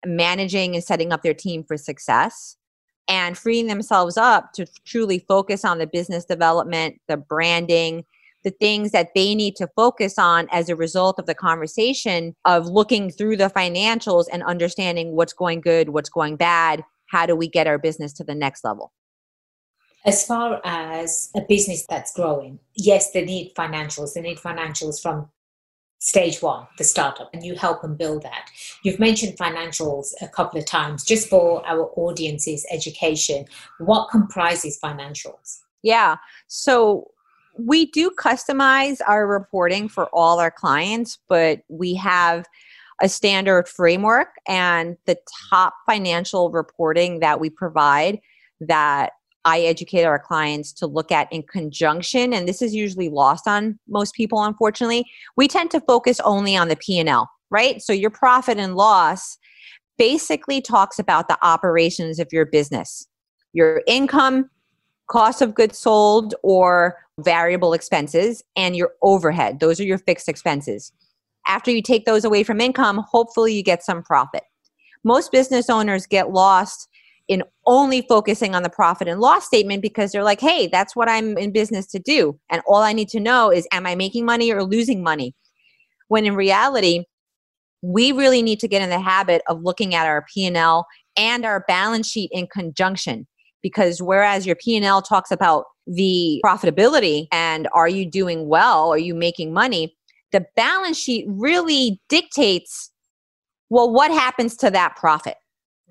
managing 0.04 0.74
and 0.74 0.84
setting 0.84 1.12
up 1.12 1.22
their 1.22 1.34
team 1.34 1.64
for 1.64 1.76
success, 1.76 2.56
and 3.08 3.36
freeing 3.36 3.66
themselves 3.66 4.16
up 4.16 4.52
to 4.52 4.66
truly 4.84 5.24
focus 5.26 5.64
on 5.64 5.78
the 5.78 5.86
business 5.86 6.24
development, 6.24 7.00
the 7.08 7.16
branding, 7.16 8.04
the 8.44 8.50
things 8.50 8.92
that 8.92 9.08
they 9.14 9.34
need 9.34 9.56
to 9.56 9.68
focus 9.74 10.18
on 10.18 10.48
as 10.52 10.68
a 10.68 10.76
result 10.76 11.18
of 11.18 11.26
the 11.26 11.34
conversation 11.34 12.34
of 12.44 12.66
looking 12.66 13.10
through 13.10 13.36
the 13.36 13.50
financials 13.50 14.26
and 14.32 14.42
understanding 14.44 15.16
what's 15.16 15.32
going 15.32 15.60
good, 15.60 15.88
what's 15.88 16.08
going 16.08 16.36
bad, 16.36 16.84
how 17.10 17.26
do 17.26 17.34
we 17.34 17.48
get 17.48 17.66
our 17.66 17.78
business 17.78 18.12
to 18.14 18.24
the 18.24 18.34
next 18.34 18.64
level. 18.64 18.92
As 20.04 20.24
far 20.24 20.60
as 20.64 21.30
a 21.34 21.40
business 21.40 21.84
that's 21.88 22.14
growing, 22.14 22.60
yes, 22.76 23.10
they 23.10 23.24
need 23.24 23.52
financials. 23.56 24.14
They 24.14 24.20
need 24.20 24.38
financials 24.38 25.02
from 25.02 25.28
stage 25.98 26.40
one, 26.40 26.66
the 26.78 26.84
startup, 26.84 27.28
and 27.32 27.44
you 27.44 27.56
help 27.56 27.82
them 27.82 27.96
build 27.96 28.22
that. 28.22 28.50
You've 28.84 29.00
mentioned 29.00 29.36
financials 29.36 30.12
a 30.22 30.28
couple 30.28 30.60
of 30.60 30.66
times. 30.66 31.04
Just 31.04 31.28
for 31.28 31.66
our 31.66 31.90
audience's 31.96 32.64
education, 32.70 33.46
what 33.78 34.10
comprises 34.10 34.78
financials? 34.80 35.58
Yeah. 35.82 36.16
So 36.46 37.10
we 37.58 37.86
do 37.86 38.10
customize 38.10 38.98
our 39.06 39.26
reporting 39.26 39.88
for 39.88 40.06
all 40.12 40.38
our 40.38 40.50
clients, 40.50 41.18
but 41.28 41.60
we 41.68 41.94
have 41.94 42.44
a 43.02 43.08
standard 43.08 43.68
framework 43.68 44.28
and 44.48 44.96
the 45.06 45.18
top 45.50 45.74
financial 45.84 46.50
reporting 46.50 47.20
that 47.20 47.40
we 47.40 47.50
provide 47.50 48.20
that 48.60 49.12
I 49.44 49.60
educate 49.60 50.04
our 50.04 50.18
clients 50.18 50.72
to 50.74 50.86
look 50.86 51.12
at 51.12 51.32
in 51.32 51.42
conjunction 51.44 52.32
and 52.32 52.48
this 52.48 52.62
is 52.62 52.74
usually 52.74 53.08
lost 53.08 53.46
on 53.46 53.78
most 53.86 54.14
people 54.14 54.42
unfortunately. 54.42 55.04
We 55.36 55.46
tend 55.46 55.70
to 55.72 55.80
focus 55.80 56.20
only 56.20 56.56
on 56.56 56.68
the 56.68 56.76
P&L, 56.76 57.30
right? 57.50 57.80
So 57.80 57.92
your 57.92 58.10
profit 58.10 58.58
and 58.58 58.74
loss 58.74 59.36
basically 59.98 60.60
talks 60.60 60.98
about 60.98 61.28
the 61.28 61.38
operations 61.42 62.18
of 62.18 62.28
your 62.32 62.44
business. 62.44 63.06
Your 63.52 63.82
income, 63.86 64.50
cost 65.08 65.42
of 65.42 65.54
goods 65.54 65.78
sold 65.78 66.34
or 66.42 66.96
variable 67.20 67.72
expenses 67.72 68.42
and 68.56 68.76
your 68.76 68.92
overhead. 69.02 69.60
Those 69.60 69.80
are 69.80 69.84
your 69.84 69.98
fixed 69.98 70.28
expenses. 70.28 70.92
After 71.46 71.70
you 71.70 71.82
take 71.82 72.04
those 72.04 72.24
away 72.24 72.42
from 72.42 72.60
income, 72.60 73.04
hopefully 73.08 73.54
you 73.54 73.62
get 73.62 73.84
some 73.84 74.02
profit. 74.02 74.42
Most 75.04 75.30
business 75.30 75.70
owners 75.70 76.06
get 76.06 76.30
lost 76.30 76.88
in 77.28 77.42
only 77.66 78.02
focusing 78.08 78.54
on 78.54 78.62
the 78.62 78.70
profit 78.70 79.08
and 79.08 79.20
loss 79.20 79.46
statement 79.46 79.82
because 79.82 80.12
they're 80.12 80.24
like, 80.24 80.40
hey, 80.40 80.68
that's 80.68 80.94
what 80.94 81.08
I'm 81.08 81.36
in 81.38 81.52
business 81.52 81.86
to 81.88 81.98
do. 81.98 82.38
And 82.50 82.62
all 82.66 82.82
I 82.82 82.92
need 82.92 83.08
to 83.10 83.20
know 83.20 83.50
is, 83.50 83.66
am 83.72 83.86
I 83.86 83.94
making 83.94 84.24
money 84.24 84.52
or 84.52 84.62
losing 84.62 85.02
money? 85.02 85.34
When 86.08 86.24
in 86.24 86.36
reality, 86.36 87.04
we 87.82 88.12
really 88.12 88.42
need 88.42 88.60
to 88.60 88.68
get 88.68 88.82
in 88.82 88.90
the 88.90 89.00
habit 89.00 89.42
of 89.48 89.62
looking 89.62 89.94
at 89.94 90.06
our 90.06 90.24
P&L 90.32 90.86
and 91.16 91.44
our 91.44 91.64
balance 91.66 92.08
sheet 92.08 92.30
in 92.32 92.46
conjunction 92.46 93.26
because 93.66 94.00
whereas 94.00 94.46
your 94.46 94.54
P&L 94.54 95.02
talks 95.02 95.32
about 95.32 95.64
the 95.88 96.40
profitability 96.44 97.26
and 97.32 97.66
are 97.72 97.88
you 97.88 98.08
doing 98.08 98.46
well? 98.46 98.92
Are 98.92 98.98
you 98.98 99.12
making 99.12 99.52
money? 99.52 99.92
The 100.30 100.46
balance 100.54 100.96
sheet 100.96 101.24
really 101.28 102.00
dictates 102.08 102.92
well 103.68 103.92
what 103.92 104.12
happens 104.12 104.56
to 104.58 104.70
that 104.70 104.94
profit? 104.94 105.34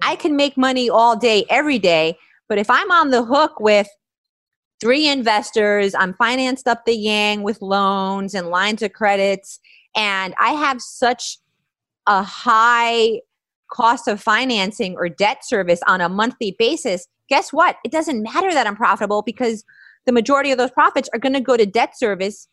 I 0.02 0.14
mm-hmm. 0.14 0.22
can 0.22 0.36
make 0.38 0.56
money 0.56 0.90
all 0.90 1.18
day 1.18 1.44
every 1.50 1.80
day 1.80 2.18
but 2.48 2.58
if 2.58 2.70
i'm 2.70 2.92
on 2.92 3.10
the 3.10 3.24
hook 3.24 3.60
with 3.60 3.88
three 4.80 5.08
investors 5.08 5.94
i'm 5.96 6.14
financed 6.14 6.68
up 6.68 6.86
the 6.86 6.96
yang 6.96 7.44
with 7.44 7.62
loans 7.62 8.34
and 8.34 8.50
lines 8.50 8.82
of 8.82 8.94
credits 8.94 9.60
and 9.96 10.34
i 10.40 10.52
have 10.52 10.82
such 10.82 11.38
a 12.08 12.22
high 12.24 13.20
cost 13.72 14.08
of 14.08 14.22
financing 14.22 14.96
or 14.96 15.10
debt 15.10 15.44
service 15.44 15.82
on 15.88 16.02
a 16.02 16.10
monthly 16.10 16.56
basis 16.58 17.08
guess 17.30 17.52
what 17.52 17.78
it 17.84 17.92
doesn't 17.92 18.24
matter 18.24 18.54
that 18.54 18.68
i'm 18.68 18.76
profitable 18.76 19.22
because 19.22 19.64
the 20.06 20.12
majority 20.12 20.52
of 20.52 20.58
those 20.58 20.72
profits 20.72 21.10
are 21.14 21.20
going 21.20 21.34
to 21.34 21.42
go 21.42 21.58
to 21.58 21.66
debt 21.66 21.98
service 21.98 22.48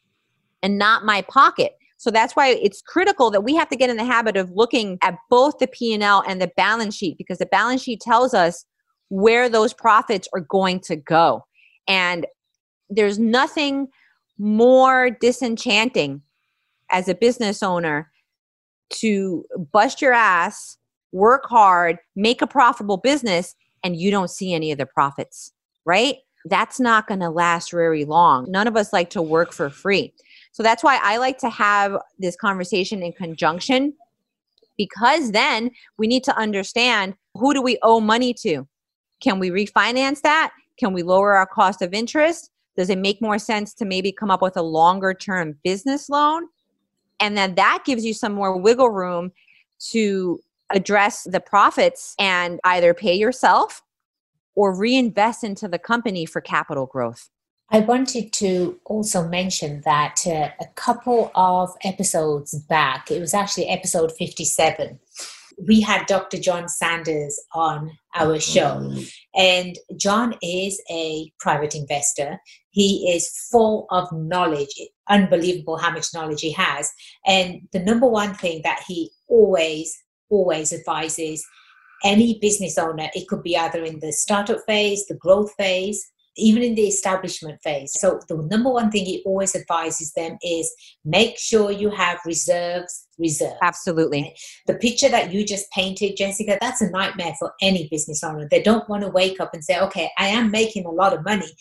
and 0.63 0.79
not 0.79 1.05
my 1.05 1.23
pocket. 1.23 1.73
So 1.99 2.11
that's 2.11 2.35
why 2.35 2.49
it's 2.49 2.83
critical 2.83 3.31
that 3.31 3.45
we 3.45 3.55
have 3.55 3.69
to 3.69 3.77
get 3.77 3.91
in 3.91 3.97
the 3.97 4.05
habit 4.05 4.37
of 4.37 4.51
looking 4.51 4.99
at 5.03 5.17
both 5.31 5.59
the 5.59 5.69
P&L 5.69 6.25
and 6.27 6.41
the 6.41 6.51
balance 6.57 6.97
sheet 6.97 7.17
because 7.17 7.39
the 7.39 7.47
balance 7.47 7.83
sheet 7.83 8.01
tells 8.01 8.35
us 8.35 8.65
where 9.09 9.49
those 9.49 9.73
profits 9.73 10.29
are 10.35 10.41
going 10.41 10.81
to 10.81 10.97
go. 10.97 11.45
And 11.87 12.27
there's 12.91 13.19
nothing 13.19 13.89
more 14.39 15.11
disenchanting 15.11 16.23
as 16.91 17.09
a 17.09 17.15
business 17.15 17.63
owner 17.63 18.11
to 18.91 19.45
bust 19.73 20.03
your 20.03 20.13
ass, 20.13 20.77
work 21.13 21.45
hard, 21.47 21.99
make 22.17 22.43
a 22.43 22.47
profitable 22.47 22.97
business 22.97 23.55
and 23.85 23.97
you 23.97 24.11
don't 24.11 24.31
see 24.31 24.55
any 24.55 24.73
of 24.73 24.79
the 24.79 24.87
profits, 24.87 25.53
right? 25.85 26.16
that's 26.47 26.81
not 26.81 27.07
going 27.07 27.21
to 27.21 27.31
last 27.31 27.71
very 27.71 28.05
long. 28.05 28.51
None 28.51 28.66
of 28.66 28.77
us 28.77 28.92
like 28.92 29.11
to 29.11 29.23
work 29.23 29.53
for 29.53 29.71
free. 29.71 30.12
So 30.53 30.62
that's 30.62 30.83
why 30.83 30.99
I 31.03 31.16
like 31.18 31.38
to 31.38 31.51
have 31.51 31.97
this 32.18 32.37
conversation 32.37 33.03
in 33.03 33.12
conjunction 33.12 33.95
because 34.77 35.33
then 35.33 35.71
we 35.99 36.07
need 36.07 36.25
to 36.25 36.37
understand 36.37 37.14
who 37.35 37.55
do 37.55 37.62
we 37.62 37.79
owe 37.83 38.01
money 38.01 38.35
to? 38.35 38.66
Can 39.21 39.38
we 39.38 39.51
refinance 39.51 40.21
that? 40.23 40.53
Can 40.79 40.92
we 40.92 41.03
lower 41.03 41.35
our 41.35 41.47
cost 41.47 41.83
of 41.83 41.95
interest? 41.95 42.51
Does 42.77 42.90
it 42.90 42.99
make 42.99 43.21
more 43.21 43.38
sense 43.38 43.75
to 43.75 43.85
maybe 43.85 44.12
come 44.12 44.31
up 44.31 44.42
with 44.42 44.57
a 44.57 44.62
longer 44.62 45.14
term 45.14 45.59
business 45.62 46.09
loan? 46.09 46.49
And 47.21 47.37
then 47.37 47.55
that 47.55 47.85
gives 47.85 48.05
you 48.05 48.14
some 48.14 48.33
more 48.33 48.57
wiggle 48.57 48.90
room 48.90 49.31
to 49.90 50.40
address 50.73 51.25
the 51.25 51.41
profits 51.41 52.15
and 52.19 52.61
either 52.65 52.95
pay 52.95 53.15
yourself 53.15 53.83
or 54.55 54.75
reinvest 54.75 55.45
into 55.45 55.69
the 55.69 55.79
company 55.79 56.27
for 56.27 56.41
capital 56.41 56.87
growth. 56.87 57.29
I 57.71 57.81
wanted 57.81 58.35
to 58.35 58.79
also 58.85 59.27
mention 59.27 59.81
that 59.87 60.27
uh, 60.27 60.51
a 60.61 60.67
couple 60.75 61.31
of 61.35 61.71
episodes 61.85 62.55
back, 62.69 63.11
it 63.11 63.19
was 63.19 63.33
actually 63.33 63.69
episode 63.69 64.13
57, 64.13 64.99
we 65.67 65.81
had 65.81 66.07
Dr. 66.07 66.39
John 66.39 66.69
Sanders 66.69 67.39
on 67.55 67.91
our 68.15 68.39
show. 68.41 68.95
And 69.35 69.79
John 69.97 70.35
is 70.43 70.81
a 70.91 71.33
private 71.39 71.75
investor. 71.75 72.41
He 72.71 73.11
is 73.15 73.31
full 73.51 73.87
of 73.91 74.11
knowledge, 74.13 74.75
unbelievable 75.09 75.77
how 75.77 75.91
much 75.91 76.13
knowledge 76.15 76.41
he 76.41 76.53
has. 76.53 76.91
And 77.27 77.69
the 77.73 77.81
number 77.81 78.07
one 78.07 78.35
thing 78.35 78.63
that 78.65 78.83
he 78.87 79.11
always, 79.29 80.02
always 80.33 80.73
advises 80.73 81.47
any 82.05 82.38
business 82.40 82.79
owner, 82.79 83.09
it 83.14 83.29
could 83.29 83.42
be 83.42 83.57
either 83.57 83.85
in 83.85 84.01
the 84.01 84.12
startup 84.12 84.59
phase, 84.66 85.07
the 85.07 85.14
growth 85.14 85.53
phase, 85.57 86.05
even 86.37 86.62
in 86.62 86.75
the 86.75 86.88
establishment 86.88 87.61
phase. 87.62 87.92
So, 87.99 88.18
the 88.29 88.37
number 88.51 88.71
one 88.71 88.90
thing 88.90 89.05
he 89.05 89.23
always 89.27 89.55
advises 89.55 90.12
them 90.14 90.38
is 90.42 90.73
make 91.05 91.38
sure 91.38 91.71
you 91.71 91.90
have 91.90 92.18
reserves, 92.25 93.07
reserves. 93.18 93.59
Absolutely. 93.62 94.35
The 94.66 94.75
picture 94.75 95.11
that 95.11 95.33
you 95.33 95.45
just 95.45 95.71
painted, 95.73 96.16
Jessica, 96.16 96.59
that's 96.61 96.81
a 96.81 96.90
nightmare 96.90 97.35
for 97.38 97.53
any 97.61 97.88
business 97.90 98.25
owner. 98.25 98.49
They 98.51 98.62
don't 98.62 98.88
want 98.88 99.03
to 99.03 99.11
wake 99.11 99.40
up 99.40 99.51
and 99.53 99.62
say, 99.62 99.79
okay, 99.81 100.11
I 100.18 100.29
am 100.29 100.51
making 100.51 100.87
a 100.87 100.90
lot 100.90 101.12
of 101.12 101.25
money, 101.25 101.53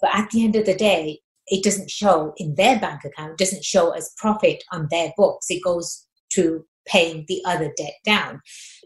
but 0.00 0.14
at 0.14 0.30
the 0.30 0.44
end 0.44 0.56
of 0.56 0.66
the 0.66 0.76
day, 0.76 1.20
it 1.46 1.64
doesn't 1.64 1.90
show 1.90 2.34
in 2.36 2.54
their 2.56 2.78
bank 2.78 3.04
account, 3.04 3.38
doesn't 3.38 3.64
show 3.64 3.92
as 3.92 4.12
profit 4.18 4.62
on 4.70 4.88
their 4.90 5.12
books. 5.16 5.46
It 5.48 5.64
goes 5.64 6.06
to 6.32 6.66
paying 6.88 7.24
the 7.28 7.40
other 7.44 7.72
debt 7.76 7.94
down. 8.04 8.40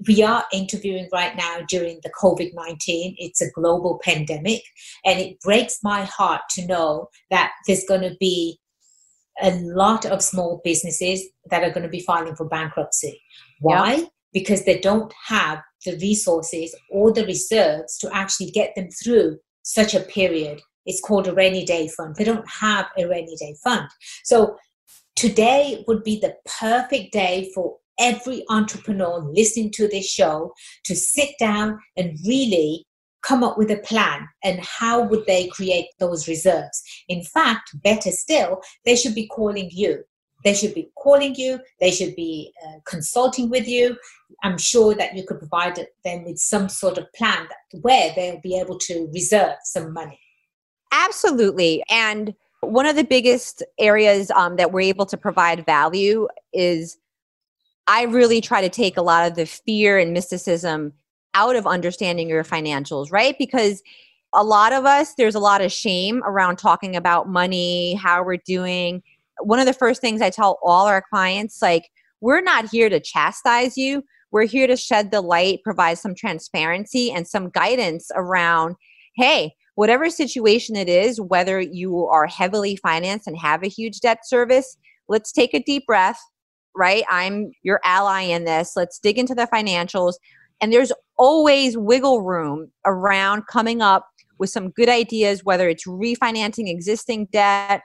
We 0.07 0.23
are 0.23 0.45
interviewing 0.53 1.09
right 1.13 1.37
now 1.37 1.61
during 1.69 2.01
the 2.03 2.11
COVID 2.11 2.51
19. 2.55 3.17
It's 3.19 3.41
a 3.41 3.51
global 3.51 4.01
pandemic, 4.05 4.63
and 5.05 5.21
it 5.21 5.41
breaks 5.41 5.79
my 5.83 6.05
heart 6.05 6.43
to 6.51 6.67
know 6.67 7.09
that 7.31 7.53
there's 7.67 7.85
going 7.85 8.03
to 8.03 8.17
be 8.19 8.59
a 9.41 9.53
lot 9.61 10.05
of 10.05 10.23
small 10.23 10.61
businesses 10.63 11.23
that 11.51 11.63
are 11.63 11.71
going 11.71 11.85
to 11.85 11.89
be 11.89 12.01
filing 12.01 12.37
for 12.37 12.49
bankruptcy. 12.49 13.21
Why? 13.61 13.95
Yeah. 13.95 14.05
Because 14.33 14.65
they 14.65 14.79
don't 14.79 15.13
have 15.27 15.61
the 15.85 15.97
resources 15.99 16.75
or 16.91 17.13
the 17.13 17.27
reserves 17.27 17.99
to 17.99 18.15
actually 18.15 18.51
get 18.51 18.75
them 18.75 18.89
through 18.91 19.39
such 19.63 19.95
a 19.95 20.01
period. 20.01 20.61
It's 20.87 21.01
called 21.01 21.29
a 21.29 21.35
rainy 21.35 21.65
day 21.65 21.89
fund. 21.89 22.17
They 22.17 22.25
don't 22.25 22.49
have 22.49 22.87
a 22.99 23.07
rainy 23.07 23.37
day 23.37 23.55
fund. 23.63 23.89
So 24.25 24.57
today 25.17 25.85
would 25.87 26.03
be 26.03 26.19
the 26.19 26.37
perfect 26.59 27.13
day 27.13 27.51
for 27.55 27.77
every 27.99 28.45
entrepreneur 28.49 29.19
listening 29.19 29.71
to 29.71 29.89
this 29.89 30.07
show 30.07 30.53
to 30.85 30.95
sit 30.95 31.31
down 31.39 31.79
and 31.97 32.19
really 32.27 32.85
come 33.23 33.45
up 33.45 33.57
with 33.57 33.71
a 33.71 33.77
plan 33.79 34.27
and 34.43 34.59
how 34.61 35.03
would 35.03 35.25
they 35.27 35.47
create 35.49 35.87
those 36.01 36.27
reserves 36.27 36.83
in 37.09 37.23
fact 37.23 37.71
better 37.83 38.11
still 38.11 38.61
they 38.85 38.97
should 38.97 39.15
be 39.15 39.29
calling 39.29 39.69
you 39.73 40.03
they 40.45 40.55
should 40.55 40.75
be 40.75 40.91
calling 40.97 41.35
you, 41.35 41.61
they 41.81 41.91
should 41.91 42.17
be 42.17 42.53
uh, 42.67 42.79
consulting 42.85 43.49
with 43.49 43.69
you. 43.69 43.97
I'm 44.43 44.59
sure 44.59 44.95
that 44.95 45.17
you 45.17 45.25
could 45.25 45.39
provide 45.39 45.87
them 46.05 46.25
with 46.25 46.39
some 46.39 46.69
sort 46.69 46.99
of 46.99 47.13
plan 47.13 47.47
that, 47.49 47.81
where 47.81 48.13
they'll 48.15 48.41
be 48.41 48.59
able 48.59 48.79
to 48.81 49.09
reserve 49.13 49.57
some 49.65 49.93
money. 49.93 50.19
Absolutely. 50.93 51.83
And 51.89 52.35
one 52.61 52.87
of 52.87 52.97
the 52.97 53.05
biggest 53.05 53.63
areas 53.79 54.31
um, 54.33 54.57
that 54.57 54.73
we're 54.73 54.81
able 54.81 55.07
to 55.07 55.17
provide 55.17 55.65
value 55.65 56.29
is 56.53 56.99
I 57.93 58.05
really 58.05 58.41
try 58.41 58.63
to 58.63 58.71
take 58.71 58.97
a 58.97 59.03
lot 59.03 59.31
of 59.31 59.37
the 59.37 59.45
fear 59.45 59.99
and 59.99 60.15
mysticism 60.15 60.95
out 61.35 61.57
of 61.57 61.67
understanding 61.67 62.27
your 62.27 62.43
financials, 62.43 63.13
right? 63.13 63.37
Because 63.39 63.83
a 64.33 64.43
lot 64.43 64.73
of 64.73 64.87
us, 64.87 65.13
there's 65.19 65.35
a 65.35 65.39
lot 65.41 65.61
of 65.61 65.71
shame 65.71 66.23
around 66.25 66.57
talking 66.57 66.97
about 66.97 67.29
money, 67.29 67.93
how 67.93 68.25
we're 68.25 68.39
doing. 68.39 69.03
One 69.43 69.59
of 69.59 69.67
the 69.67 69.75
first 69.75 70.01
things 70.01 70.23
I 70.23 70.31
tell 70.31 70.59
all 70.63 70.87
our 70.87 71.03
clients, 71.03 71.61
like, 71.61 71.91
we're 72.23 72.41
not 72.41 72.71
here 72.71 72.89
to 72.89 72.99
chastise 72.99 73.77
you. 73.77 74.03
We're 74.31 74.47
here 74.47 74.67
to 74.69 74.77
shed 74.79 75.11
the 75.11 75.21
light, 75.21 75.63
provide 75.63 75.99
some 75.99 76.15
transparency 76.15 77.13
and 77.13 77.29
some 77.29 77.51
guidance 77.51 78.11
around, 78.15 78.77
hey, 79.17 79.53
whatever 79.75 80.09
situation 80.09 80.77
it 80.77 80.89
is, 80.89 81.21
whether 81.21 81.61
you 81.61 82.07
are 82.07 82.27
heavily 82.27 82.77
financed 82.77 83.27
and 83.27 83.37
have 83.37 83.63
a 83.63 83.69
huge 83.69 84.01
debt 84.01 84.27
service, 84.27 84.79
let's 85.09 85.31
take 85.31 85.53
a 85.53 85.63
deep 85.63 85.85
breath, 85.87 86.19
right? 86.77 87.05
I'm 87.11 87.53
your 87.63 87.81
ally 87.85 88.23
in 88.23 88.45
this. 88.45 88.73
Let's 88.77 88.99
dig 88.99 89.19
into 89.19 89.35
the 89.35 89.49
financials. 89.53 90.15
And 90.61 90.73
there's 90.73 90.93
always 91.19 91.77
wiggle 91.77 92.23
room 92.23 92.71
around 92.87 93.47
coming 93.47 93.83
up 93.83 94.09
with 94.39 94.51
some 94.51 94.71
good 94.71 94.89
ideas, 94.89 95.45
whether 95.45 95.69
it's 95.69 95.87
refinancing 95.87 96.69
existing 96.69 97.29
debt, 97.33 97.83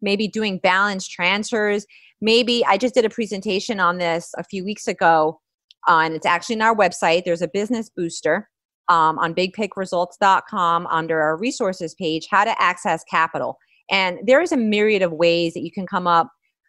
maybe 0.00 0.28
doing 0.28 0.58
balance 0.58 1.06
transfers. 1.06 1.86
Maybe 2.20 2.64
I 2.64 2.78
just 2.78 2.94
did 2.94 3.04
a 3.04 3.10
presentation 3.10 3.80
on 3.80 3.98
this 3.98 4.32
a 4.36 4.44
few 4.44 4.64
weeks 4.64 4.86
ago, 4.86 5.40
uh, 5.88 5.98
and 5.98 6.14
it's 6.14 6.26
actually 6.26 6.56
on 6.56 6.62
our 6.62 6.76
website. 6.76 7.24
There's 7.24 7.42
a 7.42 7.48
business 7.48 7.90
booster 7.90 8.48
um, 8.88 9.18
on 9.18 9.34
bigpicresults.com 9.34 10.86
under 10.86 11.20
our 11.20 11.36
resources 11.36 11.94
page, 11.94 12.26
how 12.30 12.44
to 12.44 12.60
access 12.60 13.04
capital. 13.10 13.58
And 13.90 14.18
there 14.24 14.40
is 14.40 14.52
a 14.52 14.56
myriad 14.56 15.02
of 15.02 15.12
ways 15.12 15.54
that 15.54 15.62
you 15.62 15.70
can 15.70 15.86
come 15.86 16.06
up 16.06 16.28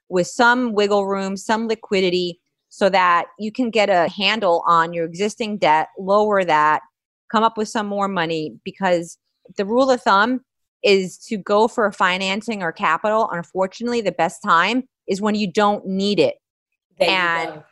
with 0.10 0.28
some 0.28 0.74
wiggle 0.74 1.08
room, 1.08 1.38
some 1.38 1.68
liquidity, 1.68 2.40
so 2.70 2.90
that 2.90 3.26
you 3.40 3.52
can 3.52 3.70
get 3.70 3.90
a 3.90 4.10
handle 4.10 4.64
on 4.68 4.94
your 4.94 5.06
existing 5.06 5.58
debt, 5.58 5.88
lower 5.98 6.44
that, 6.44 6.82
come 7.32 7.44
up 7.44 7.58
with 7.58 7.70
some 7.70 7.88
more 7.88 8.08
money. 8.08 8.54
Because 8.64 9.18
the 9.58 9.66
rule 9.66 9.90
of 9.90 10.02
thumb 10.02 10.42
is 10.84 11.18
to 11.18 11.38
go 11.38 11.68
for 11.68 11.92
financing 11.92 12.62
or 12.62 12.72
capital. 12.72 13.30
Unfortunately, 13.32 14.02
the 14.02 14.12
best 14.12 14.42
time 14.44 14.84
is 15.08 15.22
when 15.22 15.36
you 15.36 15.52
don't 15.52 15.86
need 15.86 16.20
it. 16.20 16.36
There 17.00 17.10
and 17.10 17.64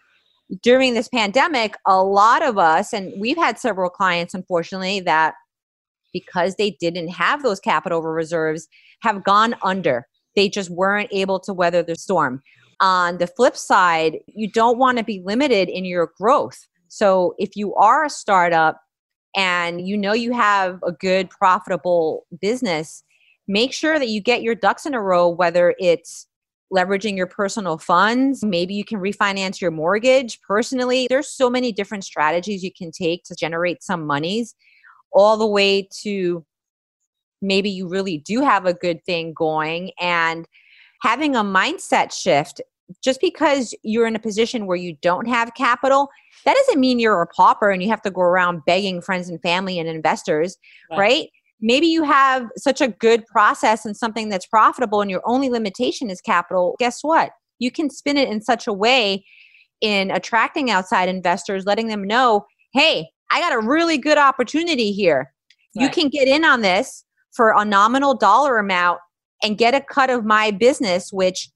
during 0.62 0.94
this 0.94 1.08
pandemic, 1.08 1.76
a 1.86 2.04
lot 2.04 2.44
of 2.44 2.58
us, 2.58 2.94
and 2.94 3.14
we've 3.20 3.38
had 3.38 3.58
several 3.58 3.90
clients, 3.90 4.34
unfortunately, 4.34 5.00
that 5.02 5.36
because 6.12 6.56
they 6.56 6.72
didn't 6.80 7.08
have 7.10 7.42
those 7.42 7.60
capital 7.60 8.02
reserves, 8.02 8.68
have 9.02 9.24
gone 9.24 9.56
under. 9.64 10.06
They 10.36 10.50
just 10.50 10.70
weren't 10.70 11.10
able 11.12 11.40
to 11.42 11.54
weather 11.54 11.84
the 11.84 11.96
storm. 11.96 12.42
On 12.80 13.18
the 13.18 13.28
flip 13.28 13.56
side, 13.56 14.20
you 14.28 14.50
don't 14.52 14.78
want 14.78 14.98
to 14.98 15.04
be 15.04 15.22
limited 15.24 15.70
in 15.70 15.86
your 15.86 16.12
growth. 16.18 16.68
So 16.88 17.34
if 17.38 17.56
you 17.56 17.74
are 17.76 18.06
a 18.06 18.10
startup 18.10 18.82
and 19.36 19.88
you 19.88 19.98
know 19.98 20.14
you 20.14 20.34
have 20.34 20.80
a 20.86 20.92
good, 20.92 21.30
profitable 21.30 22.26
business, 22.42 23.04
make 23.48 23.74
sure 23.74 24.00
that 24.00 24.10
you 24.10 24.22
get 24.22 24.44
your 24.44 24.56
ducks 24.56 24.86
in 24.86 24.94
a 24.94 25.02
row, 25.02 25.30
whether 25.30 25.76
it's 25.80 26.28
leveraging 26.74 27.16
your 27.16 27.28
personal 27.28 27.78
funds. 27.78 28.44
Maybe 28.44 28.74
you 28.74 28.84
can 28.84 29.00
refinance 29.00 29.62
your 29.62 29.72
mortgage 29.72 30.42
personally. 30.42 31.08
There's 31.08 31.30
so 31.30 31.50
many 31.50 31.72
different 31.72 32.04
strategies 32.04 32.64
you 32.64 32.72
can 32.76 32.92
take 32.92 33.24
to 33.26 33.36
generate 33.36 33.84
some 33.84 34.06
monies, 34.06 34.56
all 35.12 35.38
the 35.38 35.48
way 35.48 35.88
to 36.02 36.44
maybe 37.44 37.70
you 37.70 37.88
really 37.88 38.18
do 38.20 38.42
have 38.42 38.66
a 38.66 38.74
good 38.74 39.04
thing 39.06 39.34
going 39.34 39.92
and 40.00 40.48
having 41.02 41.36
a 41.36 41.44
mindset 41.44 42.12
shift. 42.12 42.62
Just 43.02 43.22
because 43.22 43.74
you're 43.82 44.06
in 44.06 44.16
a 44.16 44.20
position 44.20 44.68
where 44.68 44.78
you 44.78 44.98
don't 45.02 45.28
have 45.28 45.54
capital, 45.56 46.10
that 46.46 46.56
doesn't 46.56 46.80
mean 46.80 47.00
you're 47.00 47.22
a 47.22 47.28
pauper 47.28 47.72
and 47.72 47.82
you 47.82 47.90
have 47.90 48.02
to 48.04 48.12
go 48.12 48.22
around 48.22 48.66
begging 48.66 49.02
friends 49.02 49.30
and 49.30 49.42
family 49.42 49.80
and 49.80 49.88
investors, 49.88 50.58
right? 50.92 51.00
right? 51.00 51.30
maybe 51.64 51.88
you 51.88 52.04
have 52.04 52.50
such 52.58 52.82
a 52.82 52.90
good 52.90 53.26
process 53.26 53.86
and 53.86 53.96
something 53.96 54.30
that's 54.30 54.46
profitable 54.46 55.02
and 55.02 55.10
your 55.10 55.22
only 55.26 55.50
limitation 55.50 56.12
is 56.12 56.22
capital 56.22 56.76
guess 56.78 57.00
what 57.04 57.32
you 57.58 57.72
can 57.72 57.90
spin 57.90 58.18
it 58.18 58.30
in 58.30 58.42
such 58.42 58.68
a 58.68 58.74
way 58.74 59.26
in 59.82 60.12
attracting 60.12 60.70
outside 60.70 61.10
investors 61.10 61.66
letting 61.66 61.88
them 61.88 62.04
know 62.04 62.46
hey 62.74 63.08
i 63.32 63.40
got 63.40 63.54
a 63.54 63.66
really 63.66 63.98
good 63.98 64.18
opportunity 64.18 64.92
here 64.92 65.34
right. 65.76 65.84
you 65.84 65.90
can 65.90 66.10
get 66.10 66.28
in 66.28 66.44
on 66.44 66.62
this 66.62 67.06
for 67.36 67.54
a 67.58 67.66
nominal 67.66 68.16
dollar 68.16 68.58
amount 68.58 69.00
and 69.42 69.58
get 69.58 69.76
a 69.76 69.82
cut 69.82 70.10
of 70.10 70.26
my 70.26 70.52
business 70.52 71.12
which 71.12 71.50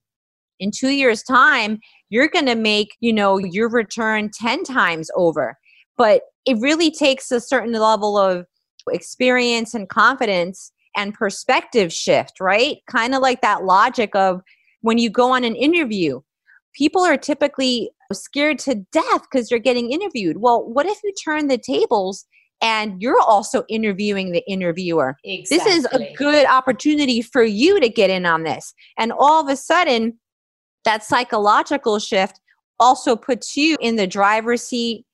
in 0.60 0.70
2 0.70 0.88
years 0.88 1.22
time 1.22 1.78
you're 2.10 2.28
going 2.28 2.46
to 2.46 2.54
make 2.54 2.96
you 3.00 3.12
know 3.12 3.38
your 3.38 3.68
return 3.68 4.30
10 4.32 4.64
times 4.64 5.10
over 5.14 5.56
but 5.96 6.22
it 6.46 6.56
really 6.60 6.90
takes 6.90 7.30
a 7.30 7.40
certain 7.40 7.72
level 7.72 8.16
of 8.16 8.46
experience 8.90 9.74
and 9.74 9.88
confidence 9.88 10.72
and 10.96 11.14
perspective 11.14 11.92
shift, 11.92 12.40
right? 12.40 12.78
Kind 12.90 13.14
of 13.14 13.20
like 13.20 13.40
that 13.42 13.64
logic 13.64 14.14
of 14.14 14.40
when 14.80 14.98
you 14.98 15.10
go 15.10 15.30
on 15.32 15.44
an 15.44 15.56
interview, 15.56 16.20
people 16.74 17.04
are 17.04 17.16
typically 17.16 17.90
scared 18.12 18.58
to 18.60 18.76
death 18.92 19.22
because 19.30 19.48
they're 19.48 19.58
getting 19.58 19.90
interviewed. 19.90 20.38
Well, 20.38 20.64
what 20.64 20.86
if 20.86 20.98
you 21.04 21.12
turn 21.22 21.48
the 21.48 21.58
tables 21.58 22.24
and 22.60 23.00
you're 23.00 23.20
also 23.20 23.64
interviewing 23.68 24.32
the 24.32 24.42
interviewer? 24.48 25.16
Exactly. 25.24 25.58
This 25.58 25.78
is 25.78 25.86
a 25.92 26.14
good 26.14 26.46
opportunity 26.46 27.22
for 27.22 27.42
you 27.42 27.80
to 27.80 27.88
get 27.88 28.10
in 28.10 28.26
on 28.26 28.42
this. 28.42 28.74
And 28.98 29.12
all 29.12 29.40
of 29.40 29.48
a 29.48 29.56
sudden, 29.56 30.18
that 30.84 31.04
psychological 31.04 31.98
shift 31.98 32.40
also 32.80 33.16
puts 33.16 33.56
you 33.56 33.76
in 33.80 33.96
the 33.96 34.06
driver's 34.06 34.62
seat, 34.62 35.04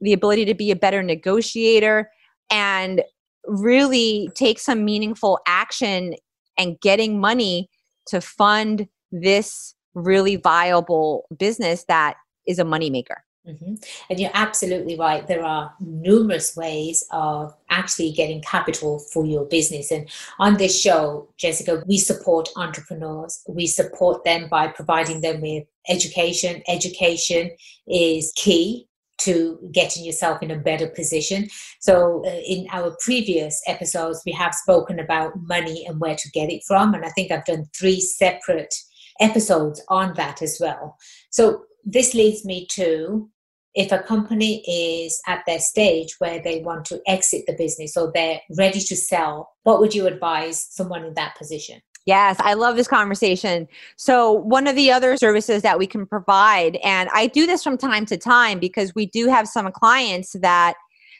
the 0.00 0.12
ability 0.12 0.44
to 0.44 0.54
be 0.54 0.70
a 0.70 0.76
better 0.76 1.02
negotiator, 1.02 2.10
and 2.50 3.02
really 3.46 4.28
take 4.34 4.58
some 4.58 4.84
meaningful 4.84 5.38
action 5.46 6.14
and 6.58 6.80
getting 6.80 7.20
money 7.20 7.68
to 8.06 8.20
fund 8.20 8.86
this 9.12 9.74
really 9.94 10.36
viable 10.36 11.26
business 11.36 11.84
that 11.88 12.16
is 12.46 12.58
a 12.58 12.64
moneymaker. 12.64 13.16
Mm-hmm. 13.46 13.74
And 14.08 14.20
you're 14.20 14.30
absolutely 14.32 14.98
right. 14.98 15.26
There 15.26 15.44
are 15.44 15.74
numerous 15.78 16.56
ways 16.56 17.04
of 17.10 17.54
actually 17.68 18.12
getting 18.12 18.40
capital 18.40 18.98
for 19.12 19.26
your 19.26 19.44
business. 19.44 19.90
And 19.90 20.08
on 20.38 20.56
this 20.56 20.80
show, 20.80 21.28
Jessica, 21.36 21.82
we 21.86 21.98
support 21.98 22.48
entrepreneurs. 22.56 23.42
We 23.46 23.66
support 23.66 24.24
them 24.24 24.48
by 24.48 24.68
providing 24.68 25.20
them 25.20 25.42
with 25.42 25.64
education. 25.88 26.62
Education 26.68 27.50
is 27.86 28.32
key 28.34 28.88
to 29.18 29.58
getting 29.72 30.04
yourself 30.04 30.42
in 30.42 30.50
a 30.50 30.58
better 30.58 30.88
position. 30.88 31.48
So, 31.80 32.24
uh, 32.26 32.40
in 32.46 32.66
our 32.72 32.96
previous 33.00 33.60
episodes, 33.66 34.22
we 34.26 34.32
have 34.32 34.54
spoken 34.54 34.98
about 34.98 35.32
money 35.42 35.84
and 35.86 36.00
where 36.00 36.16
to 36.16 36.30
get 36.30 36.50
it 36.50 36.62
from. 36.66 36.94
And 36.94 37.04
I 37.04 37.10
think 37.10 37.30
I've 37.30 37.44
done 37.44 37.66
three 37.78 38.00
separate 38.00 38.74
episodes 39.20 39.80
on 39.88 40.14
that 40.14 40.42
as 40.42 40.58
well. 40.60 40.96
So, 41.30 41.64
this 41.84 42.14
leads 42.14 42.44
me 42.44 42.66
to 42.72 43.30
if 43.74 43.90
a 43.90 43.98
company 43.98 44.62
is 44.68 45.20
at 45.26 45.42
their 45.46 45.58
stage 45.58 46.14
where 46.18 46.40
they 46.40 46.60
want 46.60 46.84
to 46.86 47.00
exit 47.06 47.44
the 47.46 47.54
business 47.54 47.96
or 47.96 48.12
they're 48.14 48.40
ready 48.56 48.78
to 48.78 48.96
sell, 48.96 49.50
what 49.64 49.80
would 49.80 49.94
you 49.94 50.06
advise 50.06 50.66
someone 50.70 51.04
in 51.04 51.14
that 51.14 51.36
position? 51.36 51.80
Yes, 52.06 52.36
I 52.38 52.54
love 52.54 52.76
this 52.76 52.86
conversation. 52.86 53.66
So, 53.96 54.30
one 54.30 54.66
of 54.66 54.76
the 54.76 54.92
other 54.92 55.16
services 55.16 55.62
that 55.62 55.78
we 55.78 55.86
can 55.86 56.06
provide, 56.06 56.76
and 56.84 57.08
I 57.14 57.28
do 57.28 57.46
this 57.46 57.64
from 57.64 57.78
time 57.78 58.04
to 58.06 58.18
time 58.18 58.58
because 58.58 58.94
we 58.94 59.06
do 59.06 59.26
have 59.28 59.48
some 59.48 59.72
clients 59.72 60.36
that 60.40 60.74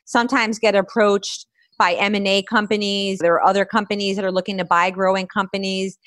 sometimes 0.05 0.59
get 0.59 0.75
approached 0.75 1.47
by 1.79 1.95
M&A 1.95 2.43
companies. 2.43 3.19
There 3.19 3.35
are 3.35 3.45
other 3.45 3.65
companies 3.65 4.17
that 4.17 4.25
are 4.25 4.33
looking 4.33 4.59
to 4.59 4.65
buy 4.65 4.91
growing 4.91 5.27
companies. 5.27 5.99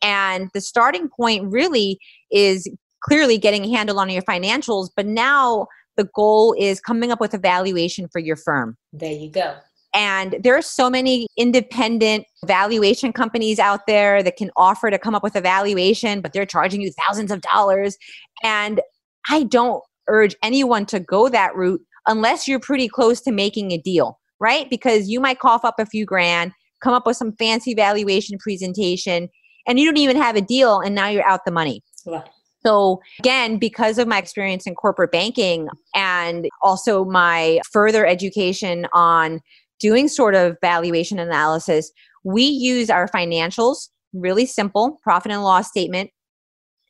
And 0.00 0.50
the 0.54 0.60
starting 0.60 1.08
point 1.08 1.52
really 1.52 1.98
is 2.30 2.66
clearly 3.04 3.38
getting 3.38 3.64
a 3.64 3.70
handle 3.70 3.98
on 3.98 4.10
your 4.10 4.22
financials, 4.22 4.88
but 4.96 5.06
now 5.06 5.66
the 5.96 6.08
goal 6.14 6.54
is 6.58 6.80
coming 6.80 7.10
up 7.10 7.20
with 7.20 7.34
a 7.34 7.38
valuation 7.38 8.08
for 8.12 8.18
your 8.18 8.36
firm. 8.36 8.76
There 8.92 9.12
you 9.12 9.30
go. 9.30 9.56
And 9.94 10.36
there 10.42 10.56
are 10.56 10.62
so 10.62 10.88
many 10.88 11.26
independent 11.36 12.24
valuation 12.46 13.12
companies 13.12 13.58
out 13.58 13.86
there 13.86 14.22
that 14.22 14.36
can 14.36 14.50
offer 14.56 14.90
to 14.90 14.98
come 14.98 15.14
up 15.14 15.22
with 15.22 15.36
a 15.36 15.40
valuation, 15.40 16.22
but 16.22 16.32
they're 16.32 16.46
charging 16.46 16.80
you 16.80 16.90
thousands 17.06 17.30
of 17.30 17.42
dollars. 17.42 17.98
And 18.42 18.80
I 19.28 19.42
don't 19.44 19.82
urge 20.08 20.34
anyone 20.42 20.86
to 20.86 20.98
go 20.98 21.28
that 21.28 21.54
route 21.54 21.80
unless 22.06 22.48
you're 22.48 22.58
pretty 22.58 22.88
close 22.88 23.20
to 23.22 23.32
making 23.32 23.72
a 23.72 23.78
deal, 23.78 24.18
right? 24.40 24.68
Because 24.70 25.08
you 25.08 25.20
might 25.20 25.40
cough 25.40 25.64
up 25.64 25.74
a 25.78 25.86
few 25.86 26.06
grand, 26.06 26.52
come 26.82 26.94
up 26.94 27.06
with 27.06 27.18
some 27.18 27.32
fancy 27.36 27.74
valuation 27.74 28.38
presentation, 28.38 29.28
and 29.66 29.78
you 29.78 29.84
don't 29.84 29.98
even 29.98 30.16
have 30.16 30.36
a 30.36 30.40
deal, 30.40 30.80
and 30.80 30.94
now 30.94 31.08
you're 31.08 31.26
out 31.28 31.44
the 31.44 31.52
money. 31.52 31.82
Right. 32.06 32.28
So, 32.64 33.00
again, 33.18 33.58
because 33.58 33.98
of 33.98 34.06
my 34.06 34.18
experience 34.18 34.66
in 34.66 34.74
corporate 34.74 35.10
banking 35.10 35.68
and 35.94 36.48
also 36.62 37.04
my 37.04 37.60
further 37.70 38.06
education 38.06 38.86
on 38.92 39.40
doing 39.80 40.08
sort 40.08 40.34
of 40.34 40.56
valuation 40.60 41.18
analysis, 41.18 41.90
we 42.24 42.44
use 42.44 42.88
our 42.88 43.08
financials, 43.08 43.88
really 44.12 44.46
simple 44.46 45.00
profit 45.02 45.32
and 45.32 45.42
loss 45.42 45.68
statement 45.68 46.10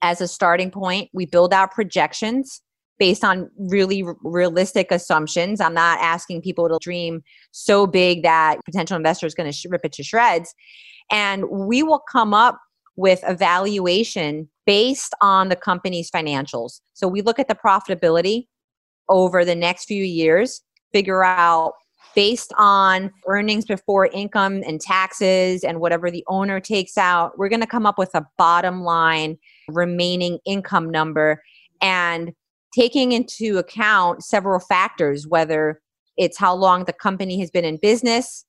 as 0.02 0.20
a 0.20 0.28
starting 0.28 0.70
point. 0.70 1.08
We 1.12 1.26
build 1.26 1.54
out 1.54 1.72
projections 1.72 2.60
based 2.98 3.24
on 3.24 3.50
really 3.56 4.02
r- 4.02 4.16
realistic 4.22 4.90
assumptions. 4.90 5.60
I'm 5.60 5.74
not 5.74 5.98
asking 6.00 6.42
people 6.42 6.68
to 6.68 6.78
dream 6.80 7.22
so 7.50 7.86
big 7.86 8.22
that 8.22 8.58
potential 8.64 8.96
investor 8.96 9.26
is 9.26 9.34
going 9.34 9.50
to 9.50 9.56
sh- 9.56 9.66
rip 9.68 9.84
it 9.84 9.92
to 9.94 10.04
shreds. 10.04 10.54
And 11.10 11.48
we 11.50 11.82
will 11.82 12.02
come 12.10 12.34
up 12.34 12.58
with 12.96 13.20
a 13.26 13.34
valuation 13.34 14.48
based 14.66 15.14
on 15.20 15.48
the 15.48 15.56
company's 15.56 16.10
financials. 16.10 16.80
So 16.92 17.08
we 17.08 17.22
look 17.22 17.38
at 17.38 17.48
the 17.48 17.54
profitability 17.54 18.46
over 19.08 19.44
the 19.44 19.54
next 19.54 19.86
few 19.86 20.04
years, 20.04 20.62
figure 20.92 21.24
out 21.24 21.74
based 22.14 22.52
on 22.58 23.10
earnings 23.26 23.64
before 23.64 24.06
income 24.06 24.62
and 24.66 24.80
taxes 24.80 25.64
and 25.64 25.80
whatever 25.80 26.10
the 26.10 26.24
owner 26.28 26.60
takes 26.60 26.98
out, 26.98 27.38
we're 27.38 27.48
going 27.48 27.60
to 27.60 27.66
come 27.66 27.86
up 27.86 27.98
with 27.98 28.14
a 28.14 28.26
bottom 28.36 28.82
line 28.82 29.38
remaining 29.68 30.38
income 30.44 30.90
number 30.90 31.42
and 31.80 32.32
taking 32.74 33.12
into 33.12 33.58
account 33.58 34.22
several 34.22 34.60
factors, 34.60 35.26
whether 35.26 35.80
it's 36.16 36.38
how 36.38 36.54
long 36.54 36.84
the 36.84 36.92
company 36.92 37.40
has 37.40 37.50
been 37.50 37.64
in 37.64 37.78
business, 37.80 38.44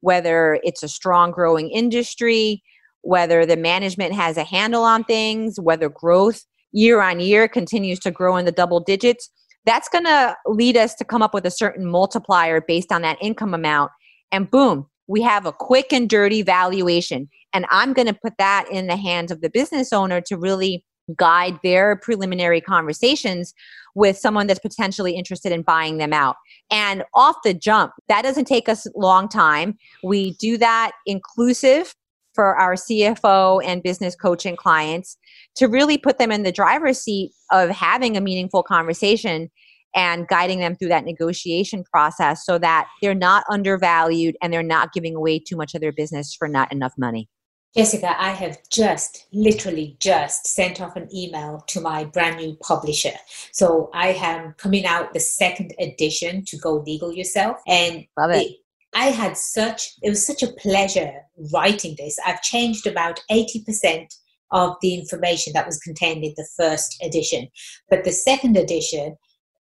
whether 0.00 0.58
it's 0.62 0.82
a 0.82 0.88
strong 0.88 1.30
growing 1.30 1.70
industry, 1.70 2.62
whether 3.06 3.46
the 3.46 3.56
management 3.56 4.12
has 4.12 4.36
a 4.36 4.42
handle 4.42 4.82
on 4.82 5.04
things, 5.04 5.60
whether 5.60 5.88
growth 5.88 6.42
year 6.72 7.00
on 7.00 7.20
year 7.20 7.46
continues 7.46 8.00
to 8.00 8.10
grow 8.10 8.36
in 8.36 8.44
the 8.44 8.52
double 8.52 8.80
digits. 8.80 9.30
That's 9.64 9.88
going 9.88 10.04
to 10.04 10.36
lead 10.46 10.76
us 10.76 10.94
to 10.96 11.04
come 11.04 11.22
up 11.22 11.32
with 11.32 11.46
a 11.46 11.50
certain 11.50 11.86
multiplier 11.86 12.60
based 12.60 12.90
on 12.90 13.02
that 13.02 13.16
income 13.20 13.54
amount. 13.54 13.92
And 14.32 14.50
boom, 14.50 14.86
we 15.06 15.22
have 15.22 15.46
a 15.46 15.52
quick 15.52 15.92
and 15.92 16.10
dirty 16.10 16.42
valuation. 16.42 17.28
And 17.54 17.64
I'm 17.70 17.92
going 17.92 18.08
to 18.08 18.18
put 18.20 18.34
that 18.38 18.66
in 18.72 18.88
the 18.88 18.96
hands 18.96 19.30
of 19.30 19.40
the 19.40 19.50
business 19.50 19.92
owner 19.92 20.20
to 20.22 20.36
really 20.36 20.84
guide 21.16 21.60
their 21.62 21.94
preliminary 21.94 22.60
conversations 22.60 23.54
with 23.94 24.18
someone 24.18 24.48
that's 24.48 24.58
potentially 24.58 25.12
interested 25.12 25.52
in 25.52 25.62
buying 25.62 25.98
them 25.98 26.12
out. 26.12 26.34
And 26.72 27.04
off 27.14 27.36
the 27.44 27.54
jump, 27.54 27.92
that 28.08 28.22
doesn't 28.22 28.46
take 28.46 28.68
us 28.68 28.88
long 28.96 29.28
time. 29.28 29.78
We 30.02 30.32
do 30.34 30.58
that 30.58 30.90
inclusive 31.06 31.94
for 32.36 32.54
our 32.56 32.74
CFO 32.74 33.60
and 33.64 33.82
business 33.82 34.14
coaching 34.14 34.54
clients 34.54 35.16
to 35.56 35.66
really 35.66 35.98
put 35.98 36.18
them 36.18 36.30
in 36.30 36.44
the 36.44 36.52
driver's 36.52 37.00
seat 37.00 37.32
of 37.50 37.70
having 37.70 38.16
a 38.16 38.20
meaningful 38.20 38.62
conversation 38.62 39.50
and 39.96 40.28
guiding 40.28 40.60
them 40.60 40.76
through 40.76 40.90
that 40.90 41.04
negotiation 41.04 41.82
process 41.90 42.44
so 42.44 42.58
that 42.58 42.86
they're 43.02 43.14
not 43.14 43.44
undervalued 43.50 44.36
and 44.40 44.52
they're 44.52 44.62
not 44.62 44.92
giving 44.92 45.16
away 45.16 45.38
too 45.40 45.56
much 45.56 45.74
of 45.74 45.80
their 45.80 45.92
business 45.92 46.36
for 46.38 46.46
not 46.46 46.70
enough 46.70 46.92
money. 46.98 47.28
Jessica, 47.74 48.18
I 48.18 48.30
have 48.30 48.58
just, 48.70 49.26
literally 49.32 49.96
just 50.00 50.46
sent 50.46 50.80
off 50.80 50.96
an 50.96 51.08
email 51.14 51.62
to 51.66 51.80
my 51.80 52.04
brand 52.04 52.38
new 52.38 52.56
publisher. 52.62 53.12
So 53.52 53.90
I 53.92 54.12
am 54.14 54.54
coming 54.56 54.86
out 54.86 55.12
the 55.12 55.20
second 55.20 55.74
edition 55.78 56.44
to 56.46 56.56
Go 56.56 56.76
Legal 56.76 57.12
Yourself. 57.12 57.58
And 57.66 58.06
Love 58.16 58.30
it. 58.30 58.46
it 58.46 58.56
I 58.96 59.10
had 59.10 59.36
such, 59.36 59.92
it 60.00 60.08
was 60.08 60.26
such 60.26 60.42
a 60.42 60.52
pleasure 60.54 61.12
writing 61.52 61.96
this. 61.98 62.18
I've 62.24 62.40
changed 62.40 62.86
about 62.86 63.20
80% 63.30 64.06
of 64.52 64.74
the 64.80 64.94
information 64.94 65.52
that 65.52 65.66
was 65.66 65.78
contained 65.80 66.24
in 66.24 66.32
the 66.34 66.48
first 66.56 66.96
edition. 67.02 67.48
But 67.90 68.04
the 68.04 68.12
second 68.12 68.56
edition, 68.56 69.16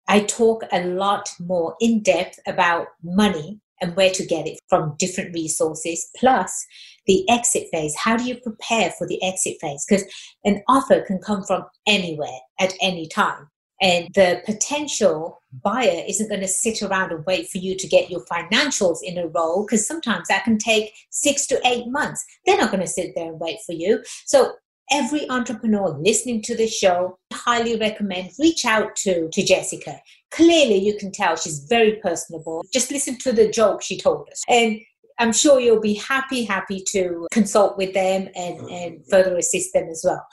I 0.06 0.20
talk 0.20 0.62
a 0.70 0.84
lot 0.84 1.28
more 1.40 1.74
in 1.80 2.04
depth 2.04 2.38
about 2.46 2.86
money 3.02 3.60
and 3.80 3.96
where 3.96 4.10
to 4.10 4.24
get 4.24 4.46
it 4.46 4.60
from 4.68 4.94
different 4.96 5.34
resources, 5.34 6.08
plus 6.16 6.64
the 7.08 7.28
exit 7.28 7.66
phase. 7.72 7.96
How 7.96 8.16
do 8.16 8.22
you 8.22 8.36
prepare 8.36 8.92
for 8.96 9.08
the 9.08 9.20
exit 9.24 9.56
phase? 9.60 9.84
Because 9.88 10.04
an 10.44 10.62
offer 10.68 11.00
can 11.00 11.18
come 11.18 11.42
from 11.42 11.64
anywhere 11.88 12.38
at 12.60 12.74
any 12.80 13.08
time. 13.08 13.48
And 13.80 14.08
the 14.14 14.42
potential 14.46 15.42
buyer 15.62 16.02
isn't 16.08 16.28
going 16.28 16.40
to 16.40 16.48
sit 16.48 16.82
around 16.82 17.12
and 17.12 17.24
wait 17.26 17.48
for 17.48 17.58
you 17.58 17.76
to 17.76 17.86
get 17.86 18.10
your 18.10 18.24
financials 18.24 18.98
in 19.02 19.18
a 19.18 19.26
row 19.28 19.64
because 19.64 19.86
sometimes 19.86 20.28
that 20.28 20.44
can 20.44 20.58
take 20.58 20.92
six 21.10 21.46
to 21.48 21.60
eight 21.66 21.86
months. 21.88 22.24
They're 22.44 22.58
not 22.58 22.70
going 22.70 22.82
to 22.82 22.86
sit 22.86 23.12
there 23.14 23.28
and 23.28 23.40
wait 23.40 23.58
for 23.66 23.72
you. 23.72 24.02
So 24.24 24.52
every 24.90 25.28
entrepreneur 25.30 25.88
listening 25.98 26.42
to 26.42 26.56
this 26.56 26.76
show 26.76 27.18
highly 27.32 27.76
recommend 27.76 28.30
reach 28.38 28.64
out 28.64 28.94
to 28.96 29.28
to 29.32 29.44
jessica. 29.44 30.00
Clearly 30.30 30.78
you 30.78 30.96
can 30.96 31.12
tell 31.12 31.36
she's 31.36 31.66
very 31.68 31.96
personable. 31.96 32.64
Just 32.72 32.90
listen 32.90 33.18
to 33.18 33.32
the 33.32 33.48
joke 33.48 33.82
she 33.82 33.98
told 33.98 34.28
us. 34.30 34.42
And 34.48 34.80
i'm 35.18 35.32
sure 35.32 35.58
you'll 35.58 35.80
be 35.80 35.94
happy 35.94 36.44
happy 36.44 36.82
to 36.86 37.26
consult 37.30 37.78
with 37.78 37.94
them 37.94 38.28
and 38.36 38.60
and 38.70 39.00
further 39.10 39.36
assist 39.36 39.72
them 39.72 39.88
as 39.88 40.02
well. 40.04 40.24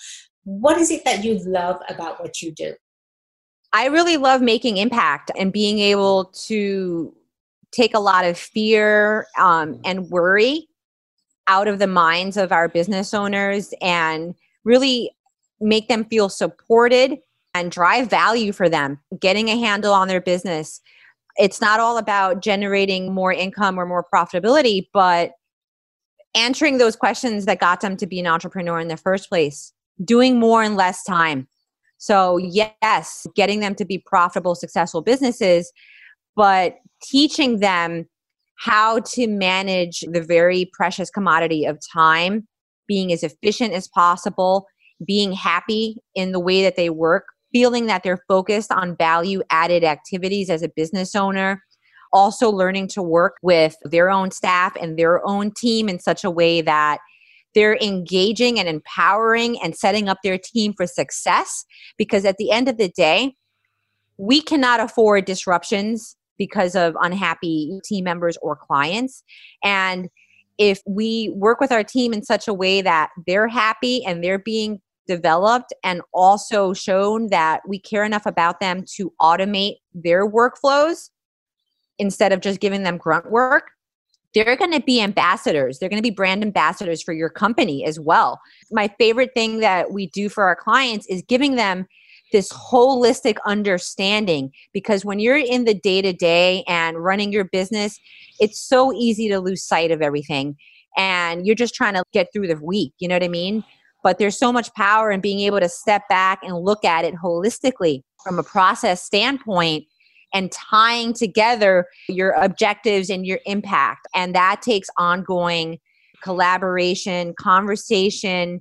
What 0.43 0.77
is 0.77 0.91
it 0.91 1.05
that 1.05 1.23
you 1.23 1.39
love 1.45 1.79
about 1.89 2.19
what 2.21 2.41
you 2.41 2.51
do 2.51 2.73
I 3.73 3.87
really 3.87 4.17
love 4.17 4.41
making 4.41 4.77
impact 4.77 5.31
and 5.37 5.51
being 5.51 5.79
able 5.79 6.25
to 6.45 7.13
take 7.71 7.95
a 7.95 7.99
lot 7.99 8.23
of 8.23 8.37
fear 8.37 9.25
um, 9.39 9.81
and 9.83 10.09
worry 10.11 10.67
out 11.47 11.67
of 11.67 11.79
the 11.79 11.87
minds 11.87 12.37
of 12.37 12.51
our 12.51 12.69
business 12.69 13.15
owners 13.15 13.73
and 13.81 14.35
really 14.63 15.11
make 15.59 15.87
them 15.87 16.05
feel 16.05 16.29
supported 16.29 17.17
and 17.55 17.71
drive 17.71 18.09
value 18.09 18.51
for 18.51 18.69
them, 18.69 18.99
getting 19.19 19.49
a 19.49 19.57
handle 19.57 19.93
on 19.93 20.07
their 20.07 20.21
business. 20.21 20.79
It's 21.37 21.59
not 21.59 21.79
all 21.79 21.97
about 21.97 22.43
generating 22.43 23.11
more 23.11 23.33
income 23.33 23.79
or 23.79 23.87
more 23.87 24.05
profitability, 24.13 24.87
but 24.93 25.31
answering 26.35 26.77
those 26.77 26.95
questions 26.95 27.45
that 27.45 27.59
got 27.59 27.81
them 27.81 27.97
to 27.97 28.05
be 28.05 28.19
an 28.19 28.27
entrepreneur 28.27 28.79
in 28.79 28.87
the 28.87 28.97
first 28.97 29.29
place, 29.29 29.73
doing 30.05 30.39
more 30.39 30.63
in 30.63 30.75
less 30.75 31.03
time 31.03 31.47
so, 32.03 32.35
yes, 32.35 33.25
getting 33.33 33.61
them 33.61 33.75
to 33.75 33.85
be 33.85 33.97
profitable, 33.97 34.55
successful 34.55 35.01
businesses, 35.01 35.71
but 36.35 36.75
teaching 37.01 37.61
them 37.61 38.09
how 38.59 38.99
to 39.13 39.25
manage 39.25 40.01
the 40.11 40.21
very 40.21 40.69
precious 40.73 41.09
commodity 41.09 41.63
of 41.63 41.79
time, 41.93 42.45
being 42.89 43.13
as 43.13 43.23
efficient 43.23 43.71
as 43.71 43.87
possible, 43.87 44.65
being 45.07 45.31
happy 45.31 45.95
in 46.13 46.33
the 46.33 46.41
way 46.41 46.61
that 46.61 46.75
they 46.75 46.89
work, 46.89 47.23
feeling 47.53 47.85
that 47.85 48.03
they're 48.03 48.25
focused 48.27 48.73
on 48.73 48.97
value 48.97 49.41
added 49.49 49.85
activities 49.85 50.49
as 50.49 50.61
a 50.61 50.71
business 50.75 51.15
owner, 51.15 51.63
also 52.11 52.49
learning 52.49 52.89
to 52.89 53.01
work 53.01 53.35
with 53.41 53.77
their 53.83 54.09
own 54.09 54.29
staff 54.29 54.75
and 54.75 54.99
their 54.99 55.25
own 55.25 55.53
team 55.55 55.87
in 55.87 56.01
such 56.01 56.25
a 56.25 56.29
way 56.29 56.59
that 56.59 56.97
they're 57.55 57.77
engaging 57.77 58.59
and 58.59 58.67
empowering 58.67 59.61
and 59.61 59.75
setting 59.75 60.09
up 60.09 60.17
their 60.23 60.37
team 60.37 60.73
for 60.73 60.87
success 60.87 61.65
because 61.97 62.25
at 62.25 62.37
the 62.37 62.51
end 62.51 62.67
of 62.67 62.77
the 62.77 62.89
day, 62.89 63.35
we 64.17 64.41
cannot 64.41 64.79
afford 64.79 65.25
disruptions 65.25 66.15
because 66.37 66.75
of 66.75 66.95
unhappy 67.01 67.79
team 67.83 68.03
members 68.03 68.37
or 68.41 68.55
clients. 68.55 69.23
And 69.63 70.09
if 70.57 70.81
we 70.87 71.31
work 71.35 71.59
with 71.59 71.71
our 71.71 71.83
team 71.83 72.13
in 72.13 72.23
such 72.23 72.47
a 72.47 72.53
way 72.53 72.81
that 72.81 73.09
they're 73.25 73.47
happy 73.47 74.03
and 74.05 74.23
they're 74.23 74.39
being 74.39 74.81
developed 75.07 75.73
and 75.83 76.01
also 76.13 76.73
shown 76.73 77.27
that 77.27 77.61
we 77.67 77.79
care 77.79 78.03
enough 78.03 78.25
about 78.25 78.59
them 78.59 78.83
to 78.95 79.11
automate 79.21 79.75
their 79.93 80.29
workflows 80.29 81.09
instead 81.99 82.31
of 82.31 82.39
just 82.39 82.59
giving 82.59 82.83
them 82.83 82.97
grunt 82.97 83.29
work, 83.31 83.71
they're 84.33 84.55
going 84.55 84.71
to 84.71 84.81
be 84.81 85.01
ambassadors. 85.01 85.79
They're 85.79 85.89
going 85.89 86.01
to 86.01 86.07
be 86.07 86.11
brand 86.11 86.43
ambassadors 86.43 87.01
for 87.01 87.13
your 87.13 87.29
company 87.29 87.85
as 87.85 87.99
well. 87.99 88.39
My 88.71 88.87
favorite 88.97 89.31
thing 89.33 89.59
that 89.59 89.91
we 89.91 90.07
do 90.07 90.29
for 90.29 90.43
our 90.43 90.55
clients 90.55 91.05
is 91.07 91.21
giving 91.21 91.55
them 91.55 91.85
this 92.31 92.51
holistic 92.51 93.37
understanding 93.45 94.51
because 94.73 95.05
when 95.05 95.19
you're 95.19 95.37
in 95.37 95.65
the 95.65 95.73
day 95.73 96.01
to 96.01 96.11
day 96.11 96.63
and 96.67 97.03
running 97.03 97.31
your 97.31 97.45
business, 97.45 97.99
it's 98.39 98.59
so 98.59 98.91
easy 98.93 99.29
to 99.29 99.39
lose 99.39 99.63
sight 99.63 99.91
of 99.91 100.01
everything 100.01 100.55
and 100.97 101.45
you're 101.45 101.55
just 101.55 101.75
trying 101.75 101.93
to 101.93 102.03
get 102.11 102.27
through 102.33 102.47
the 102.47 102.57
week. 102.57 102.93
You 102.99 103.07
know 103.07 103.15
what 103.15 103.23
I 103.23 103.27
mean? 103.27 103.63
But 104.03 104.17
there's 104.17 104.37
so 104.37 104.51
much 104.51 104.73
power 104.73 105.11
in 105.11 105.21
being 105.21 105.41
able 105.41 105.59
to 105.59 105.69
step 105.69 106.01
back 106.09 106.39
and 106.43 106.57
look 106.57 106.83
at 106.83 107.05
it 107.05 107.13
holistically 107.15 108.01
from 108.23 108.39
a 108.39 108.43
process 108.43 109.01
standpoint 109.03 109.85
and 110.33 110.51
tying 110.51 111.13
together 111.13 111.87
your 112.07 112.31
objectives 112.31 113.09
and 113.09 113.25
your 113.25 113.39
impact. 113.45 114.07
And 114.15 114.35
that 114.35 114.61
takes 114.61 114.89
ongoing 114.97 115.79
collaboration, 116.23 117.33
conversation, 117.39 118.59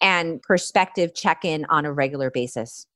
and 0.00 0.40
perspective 0.42 1.14
check 1.14 1.44
in 1.44 1.64
on 1.66 1.84
a 1.84 1.92
regular 1.92 2.30
basis. 2.30 2.86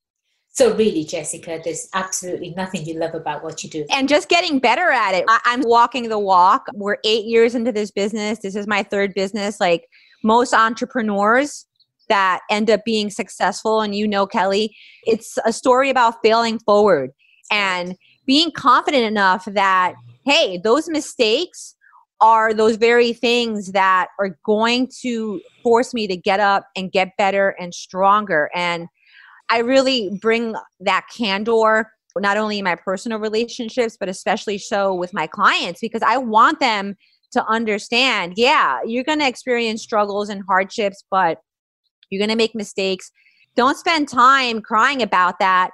So, 0.51 0.73
really, 0.77 1.05
Jessica, 1.05 1.61
there's 1.65 1.89
absolutely 1.95 2.55
nothing 2.57 2.85
you 2.87 2.95
love 2.95 3.15
about 3.15 3.43
what 3.43 3.65
you 3.65 3.71
do. 3.71 3.85
And 3.91 4.09
just 4.09 4.29
getting 4.29 4.61
better 4.61 4.89
at 4.89 5.13
it. 5.13 5.25
I- 5.27 5.41
am 5.47 5.63
walking 5.63 6.09
the 6.09 6.19
walk. 6.19 6.67
We're 6.75 6.99
eight 7.05 7.25
years 7.25 7.57
into 7.57 7.73
this 7.73 7.91
business. 7.91 8.39
This 8.39 8.55
is 8.55 8.69
my 8.69 8.85
third 8.85 9.15
business. 9.15 9.59
Like 9.59 9.89
most 10.23 10.55
entrepreneurs, 10.55 11.67
that 12.09 12.41
end 12.51 12.71
up 12.71 12.85
being 12.85 13.11
successful. 13.11 13.81
And 13.81 13.95
you 13.95 14.07
know, 14.07 14.27
Kelly, 14.27 14.77
it's 15.05 15.39
a 15.45 15.53
story 15.53 15.91
about 15.91 16.17
failing 16.23 16.59
forward 16.61 17.11
and 17.51 17.97
being 18.27 18.51
confident 18.51 19.05
enough 19.05 19.45
that, 19.47 19.95
hey, 20.25 20.59
those 20.59 20.89
mistakes 20.89 21.75
are 22.21 22.55
those 22.55 22.77
very 22.77 23.13
things 23.13 23.73
that 23.73 24.09
are 24.19 24.39
going 24.45 24.89
to 25.03 25.41
force 25.63 25.93
me 25.93 26.07
to 26.07 26.17
get 26.17 26.41
up 26.41 26.67
and 26.77 26.93
get 26.93 27.17
better 27.19 27.51
and 27.61 27.75
stronger. 27.75 28.51
And 28.55 28.89
I 29.51 29.59
really 29.59 30.11
bring 30.21 30.55
that 30.81 31.07
candor 31.15 31.91
not 32.19 32.37
only 32.37 32.59
in 32.59 32.65
my 32.65 32.77
personal 32.77 33.19
relationships, 33.19 33.97
but 33.99 34.09
especially 34.09 34.57
so 34.59 34.95
with 34.95 35.13
my 35.13 35.27
clients 35.27 35.81
because 35.81 36.03
I 36.03 36.17
want 36.17 36.61
them 36.61 36.97
to 37.33 37.45
understand 37.47 38.35
yeah, 38.37 38.79
you're 38.87 39.05
going 39.05 39.19
to 39.19 39.27
experience 39.27 39.83
struggles 39.83 40.29
and 40.29 40.43
hardships, 40.47 41.05
but 41.11 41.39
you're 42.09 42.21
going 42.21 42.31
to 42.31 42.37
make 42.37 42.55
mistakes. 42.55 43.11
Don't 43.57 43.77
spend 43.77 44.09
time 44.09 44.61
crying 44.61 45.03
about 45.03 45.41
that. 45.41 45.71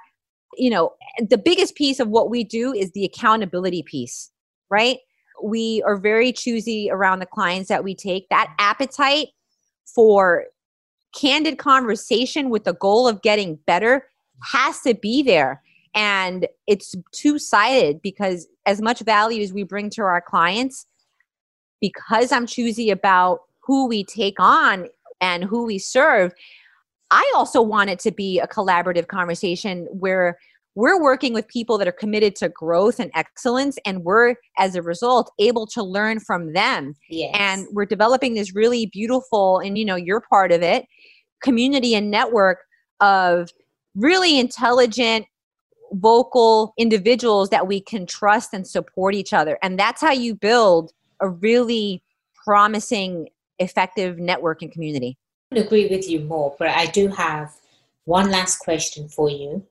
You 0.57 0.69
know, 0.69 0.93
the 1.19 1.37
biggest 1.37 1.75
piece 1.75 1.99
of 1.99 2.09
what 2.09 2.29
we 2.29 2.43
do 2.43 2.73
is 2.73 2.91
the 2.91 3.05
accountability 3.05 3.83
piece, 3.83 4.31
right? 4.69 4.97
We 5.43 5.81
are 5.83 5.97
very 5.97 6.31
choosy 6.31 6.89
around 6.91 7.19
the 7.19 7.25
clients 7.25 7.69
that 7.69 7.83
we 7.83 7.95
take. 7.95 8.29
That 8.29 8.53
appetite 8.59 9.29
for 9.85 10.45
candid 11.13 11.57
conversation 11.57 12.49
with 12.49 12.63
the 12.63 12.73
goal 12.73 13.07
of 13.07 13.21
getting 13.21 13.55
better 13.65 14.07
has 14.43 14.81
to 14.81 14.93
be 14.93 15.23
there. 15.23 15.61
And 15.93 16.47
it's 16.67 16.95
two 17.11 17.37
sided 17.37 18.01
because, 18.01 18.47
as 18.65 18.81
much 18.81 18.99
value 19.01 19.43
as 19.43 19.51
we 19.51 19.63
bring 19.63 19.89
to 19.91 20.03
our 20.03 20.21
clients, 20.21 20.85
because 21.81 22.31
I'm 22.31 22.45
choosy 22.45 22.89
about 22.89 23.41
who 23.59 23.87
we 23.87 24.03
take 24.03 24.39
on 24.39 24.87
and 25.19 25.43
who 25.43 25.65
we 25.65 25.79
serve, 25.79 26.33
I 27.11 27.31
also 27.35 27.61
want 27.61 27.89
it 27.89 27.99
to 27.99 28.11
be 28.11 28.39
a 28.39 28.47
collaborative 28.47 29.07
conversation 29.07 29.87
where 29.91 30.37
we're 30.75 31.01
working 31.01 31.33
with 31.33 31.47
people 31.49 31.77
that 31.77 31.87
are 31.87 31.93
committed 31.93 32.35
to 32.37 32.47
growth 32.47 32.99
and 32.99 33.11
excellence 33.13 33.77
and 33.85 34.05
we're 34.05 34.35
as 34.57 34.75
a 34.75 34.81
result 34.81 35.29
able 35.37 35.67
to 35.67 35.83
learn 35.83 36.21
from 36.21 36.53
them. 36.53 36.95
Yes. 37.09 37.35
and 37.37 37.67
we're 37.71 37.85
developing 37.85 38.35
this 38.35 38.55
really 38.55 38.85
beautiful 38.85 39.59
and 39.59 39.77
you 39.77 39.85
know 39.85 39.97
you're 39.97 40.21
part 40.21 40.51
of 40.51 40.61
it 40.61 40.85
community 41.43 41.93
and 41.95 42.09
network 42.09 42.59
of 43.01 43.49
really 43.95 44.39
intelligent 44.39 45.25
vocal 45.93 46.73
individuals 46.77 47.49
that 47.49 47.67
we 47.67 47.81
can 47.81 48.05
trust 48.05 48.53
and 48.53 48.65
support 48.65 49.13
each 49.13 49.33
other. 49.33 49.57
And 49.61 49.77
that's 49.77 49.99
how 49.99 50.11
you 50.11 50.35
build 50.35 50.93
a 51.19 51.27
really 51.27 52.01
promising 52.45 53.27
effective 53.59 54.17
network 54.17 54.61
and 54.61 54.71
community 54.71 55.17
agree 55.51 55.87
with 55.87 56.09
you 56.09 56.21
more 56.21 56.55
but 56.57 56.69
i 56.69 56.85
do 56.87 57.07
have 57.07 57.53
one 58.05 58.31
last 58.31 58.57
question 58.59 59.07
for 59.07 59.29
you 59.29 59.65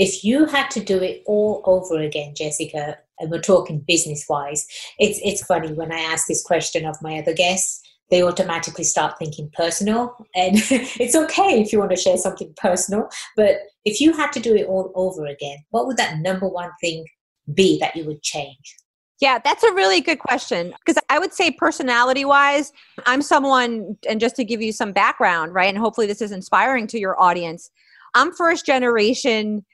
if 0.00 0.24
you 0.24 0.46
had 0.46 0.70
to 0.70 0.80
do 0.80 0.96
it 1.02 1.22
all 1.26 1.60
over 1.66 2.00
again, 2.00 2.32
Jessica, 2.34 2.96
and 3.18 3.30
we're 3.30 3.42
talking 3.42 3.84
business 3.86 4.24
wise, 4.30 4.66
it's 4.98 5.20
it's 5.22 5.44
funny 5.44 5.74
when 5.74 5.92
I 5.92 5.98
ask 5.98 6.26
this 6.26 6.42
question 6.42 6.86
of 6.86 6.96
my 7.02 7.18
other 7.18 7.34
guests, 7.34 7.82
they 8.10 8.22
automatically 8.22 8.84
start 8.84 9.18
thinking 9.18 9.50
personal. 9.52 10.16
And 10.34 10.56
it's 10.70 11.14
okay 11.14 11.60
if 11.60 11.70
you 11.70 11.80
want 11.80 11.90
to 11.90 11.98
share 11.98 12.16
something 12.16 12.54
personal, 12.56 13.10
but 13.36 13.56
if 13.84 14.00
you 14.00 14.14
had 14.14 14.32
to 14.32 14.40
do 14.40 14.54
it 14.54 14.66
all 14.66 14.90
over 14.94 15.26
again, 15.26 15.58
what 15.68 15.86
would 15.86 15.98
that 15.98 16.18
number 16.20 16.48
one 16.48 16.70
thing 16.80 17.04
be 17.52 17.78
that 17.80 17.94
you 17.94 18.06
would 18.06 18.22
change? 18.22 18.76
Yeah, 19.20 19.38
that's 19.44 19.62
a 19.62 19.72
really 19.74 20.00
good 20.00 20.18
question. 20.18 20.72
Because 20.84 21.00
I 21.10 21.18
would 21.18 21.32
say, 21.34 21.50
personality 21.50 22.24
wise, 22.24 22.72
I'm 23.06 23.20
someone, 23.20 23.96
and 24.08 24.18
just 24.18 24.34
to 24.36 24.44
give 24.44 24.62
you 24.62 24.72
some 24.72 24.92
background, 24.92 25.54
right? 25.54 25.68
And 25.68 25.76
hopefully 25.76 26.06
this 26.06 26.22
is 26.22 26.32
inspiring 26.32 26.86
to 26.88 26.98
your 26.98 27.20
audience. 27.20 27.70
I'm 28.14 28.32
first 28.32 28.64
generation 28.64 29.64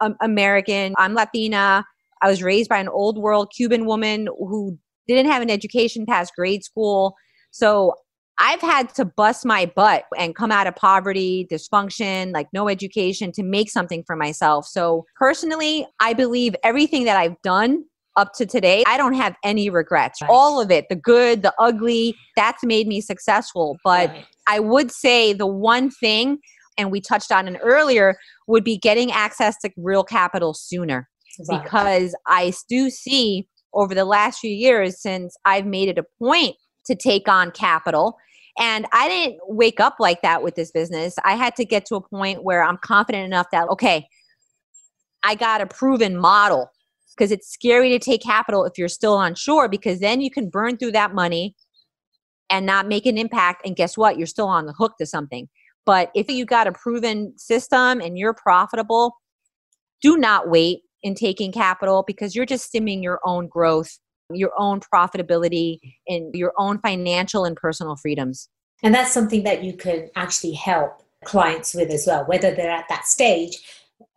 um, 0.00 0.16
American. 0.20 0.94
I'm 0.98 1.14
Latina. 1.14 1.84
I 2.22 2.28
was 2.28 2.42
raised 2.42 2.68
by 2.68 2.78
an 2.78 2.88
old 2.88 3.18
world 3.18 3.52
Cuban 3.54 3.86
woman 3.86 4.26
who 4.36 4.76
didn't 5.06 5.30
have 5.30 5.42
an 5.42 5.50
education 5.50 6.04
past 6.04 6.32
grade 6.36 6.64
school. 6.64 7.14
So 7.52 7.94
I've 8.38 8.60
had 8.60 8.94
to 8.96 9.04
bust 9.04 9.44
my 9.44 9.66
butt 9.66 10.04
and 10.16 10.34
come 10.34 10.52
out 10.52 10.66
of 10.66 10.76
poverty, 10.76 11.46
dysfunction, 11.50 12.32
like 12.32 12.48
no 12.52 12.68
education 12.68 13.32
to 13.32 13.42
make 13.42 13.70
something 13.70 14.04
for 14.06 14.16
myself. 14.16 14.66
So 14.66 15.06
personally, 15.16 15.86
I 16.00 16.12
believe 16.12 16.54
everything 16.62 17.04
that 17.04 17.16
I've 17.16 17.40
done 17.42 17.84
up 18.18 18.34
to 18.34 18.44
today, 18.44 18.82
I 18.86 18.98
don't 18.98 19.14
have 19.14 19.34
any 19.44 19.70
regrets. 19.70 20.20
Right. 20.20 20.30
All 20.30 20.60
of 20.60 20.70
it, 20.70 20.86
the 20.90 20.96
good, 20.96 21.42
the 21.42 21.54
ugly, 21.58 22.14
that's 22.36 22.62
made 22.64 22.86
me 22.86 23.00
successful. 23.00 23.78
But 23.84 24.10
right. 24.10 24.26
I 24.46 24.60
would 24.60 24.90
say 24.90 25.32
the 25.32 25.46
one 25.46 25.90
thing 25.90 26.38
and 26.78 26.92
we 26.92 27.00
touched 27.00 27.32
on 27.32 27.48
it 27.48 27.58
earlier 27.62 28.16
would 28.46 28.64
be 28.64 28.78
getting 28.78 29.10
access 29.10 29.58
to 29.58 29.70
real 29.76 30.04
capital 30.04 30.54
sooner 30.54 31.08
right. 31.50 31.62
because 31.62 32.14
i 32.26 32.52
do 32.68 32.88
see 32.88 33.46
over 33.74 33.94
the 33.94 34.04
last 34.04 34.38
few 34.38 34.50
years 34.50 35.02
since 35.02 35.36
i've 35.44 35.66
made 35.66 35.88
it 35.88 35.98
a 35.98 36.04
point 36.18 36.56
to 36.86 36.94
take 36.94 37.28
on 37.28 37.50
capital 37.50 38.16
and 38.58 38.86
i 38.92 39.08
didn't 39.08 39.38
wake 39.48 39.80
up 39.80 39.96
like 39.98 40.22
that 40.22 40.42
with 40.42 40.54
this 40.54 40.70
business 40.70 41.16
i 41.24 41.34
had 41.34 41.54
to 41.56 41.64
get 41.64 41.84
to 41.84 41.96
a 41.96 42.00
point 42.00 42.44
where 42.44 42.62
i'm 42.62 42.78
confident 42.78 43.26
enough 43.26 43.46
that 43.52 43.68
okay 43.68 44.06
i 45.24 45.34
got 45.34 45.60
a 45.60 45.66
proven 45.66 46.16
model 46.16 46.70
because 47.18 47.32
it's 47.32 47.52
scary 47.52 47.90
to 47.90 47.98
take 47.98 48.22
capital 48.22 48.64
if 48.64 48.78
you're 48.78 48.88
still 48.88 49.20
unsure 49.20 49.68
because 49.68 49.98
then 49.98 50.20
you 50.20 50.30
can 50.30 50.48
burn 50.48 50.76
through 50.76 50.92
that 50.92 51.12
money 51.12 51.56
and 52.48 52.64
not 52.64 52.86
make 52.86 53.04
an 53.06 53.18
impact 53.18 53.66
and 53.66 53.74
guess 53.74 53.98
what 53.98 54.16
you're 54.16 54.26
still 54.26 54.46
on 54.46 54.66
the 54.66 54.72
hook 54.72 54.92
to 54.98 55.04
something 55.04 55.48
but 55.88 56.10
if 56.14 56.30
you 56.30 56.44
got 56.44 56.66
a 56.66 56.72
proven 56.72 57.32
system 57.38 58.02
and 58.02 58.18
you're 58.18 58.34
profitable, 58.34 59.16
do 60.02 60.18
not 60.18 60.50
wait 60.50 60.80
in 61.02 61.14
taking 61.14 61.50
capital 61.50 62.04
because 62.06 62.36
you're 62.36 62.44
just 62.44 62.70
stimming 62.70 63.02
your 63.02 63.20
own 63.24 63.48
growth, 63.48 63.98
your 64.30 64.50
own 64.58 64.80
profitability, 64.80 65.78
and 66.06 66.34
your 66.34 66.52
own 66.58 66.78
financial 66.80 67.46
and 67.46 67.56
personal 67.56 67.96
freedoms. 67.96 68.50
And 68.82 68.94
that's 68.94 69.14
something 69.14 69.44
that 69.44 69.64
you 69.64 69.72
can 69.72 70.10
actually 70.14 70.52
help 70.52 71.02
clients 71.24 71.72
with 71.72 71.88
as 71.88 72.06
well, 72.06 72.24
whether 72.26 72.54
they're 72.54 72.70
at 72.70 72.90
that 72.90 73.06
stage 73.06 73.56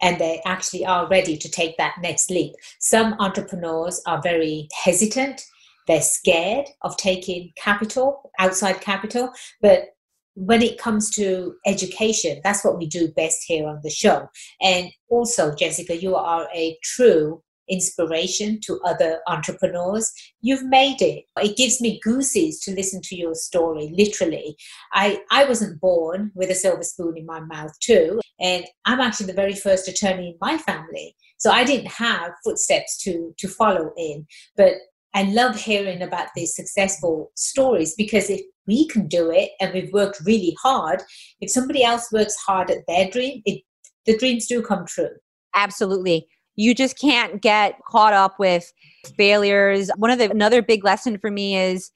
and 0.02 0.20
they 0.20 0.42
actually 0.46 0.86
are 0.86 1.08
ready 1.08 1.38
to 1.38 1.50
take 1.50 1.78
that 1.78 1.96
next 2.02 2.30
leap. 2.30 2.54
Some 2.80 3.16
entrepreneurs 3.20 4.02
are 4.06 4.22
very 4.22 4.68
hesitant. 4.84 5.42
They're 5.88 6.02
scared 6.02 6.68
of 6.82 6.98
taking 6.98 7.52
capital, 7.58 8.32
outside 8.40 8.82
capital, 8.82 9.32
but 9.62 9.90
when 10.36 10.62
it 10.62 10.78
comes 10.78 11.10
to 11.12 11.56
education, 11.66 12.40
that's 12.44 12.64
what 12.64 12.78
we 12.78 12.88
do 12.88 13.10
best 13.10 13.44
here 13.46 13.68
on 13.68 13.82
the 13.84 13.90
show. 13.90 14.30
And 14.62 14.90
also, 15.10 15.54
Jessica, 15.54 15.96
you 15.98 16.16
are 16.16 16.48
a 16.54 16.78
true 16.84 17.44
inspiration 17.72 18.60
to 18.66 18.80
other 18.86 19.20
entrepreneurs. 19.28 20.12
You've 20.42 20.66
made 20.66 21.02
it. 21.02 21.24
It 21.38 21.58
gives 21.58 21.82
me 21.82 22.00
goosies 22.04 22.60
to 22.62 22.72
listen 22.72 23.02
to 23.06 23.16
your 23.16 23.34
story, 23.34 23.92
literally. 23.98 24.56
I, 24.94 25.22
I 25.32 25.46
wasn't 25.46 25.82
born 25.82 26.32
with 26.36 26.52
a 26.52 26.56
silver 26.56 26.84
spoon 26.84 27.18
in 27.18 27.26
my 27.26 27.40
mouth, 27.40 27.72
too. 27.80 28.20
And 28.40 28.66
I'm 28.86 29.00
actually 29.00 29.28
the 29.28 29.34
very 29.34 29.56
first 29.56 29.88
attorney 29.88 30.30
in 30.30 30.38
my 30.42 30.58
family. 30.58 31.16
So 31.38 31.50
I 31.50 31.64
didn't 31.64 31.92
have 31.92 32.32
footsteps 32.44 33.02
to, 33.04 33.34
to 33.38 33.48
follow 33.48 33.92
in. 33.98 34.28
But 34.58 34.74
I 35.14 35.24
love 35.24 35.56
hearing 35.56 36.02
about 36.02 36.28
these 36.36 36.56
successful 36.56 37.32
stories 37.36 37.96
because 37.96 38.30
if 38.30 38.42
we 38.68 38.88
can 38.88 39.08
do 39.08 39.32
it 39.32 39.52
and 39.60 39.74
we've 39.74 39.92
worked 39.92 40.22
really 40.26 40.56
hard, 40.62 41.02
if 41.42 41.50
somebody 41.50 41.84
else 41.84 42.12
works 42.12 42.36
hard 42.36 42.70
at 42.70 42.86
their 42.88 43.10
dream, 43.10 43.42
it, 43.46 43.64
the 44.06 44.18
dreams 44.18 44.48
do 44.48 44.62
come 44.62 44.86
true. 44.86 45.10
Absolutely. 45.54 46.28
You 46.56 46.76
just 46.76 47.00
can't 47.00 47.42
get 47.42 47.80
caught 47.88 48.14
up 48.14 48.40
with 48.40 48.72
failures. 49.18 49.90
One 49.98 50.12
of 50.12 50.20
the 50.20 50.30
another 50.30 50.62
big 50.62 50.84
lesson 50.84 51.18
for 51.18 51.32
me 51.32 51.58
is 51.58 51.92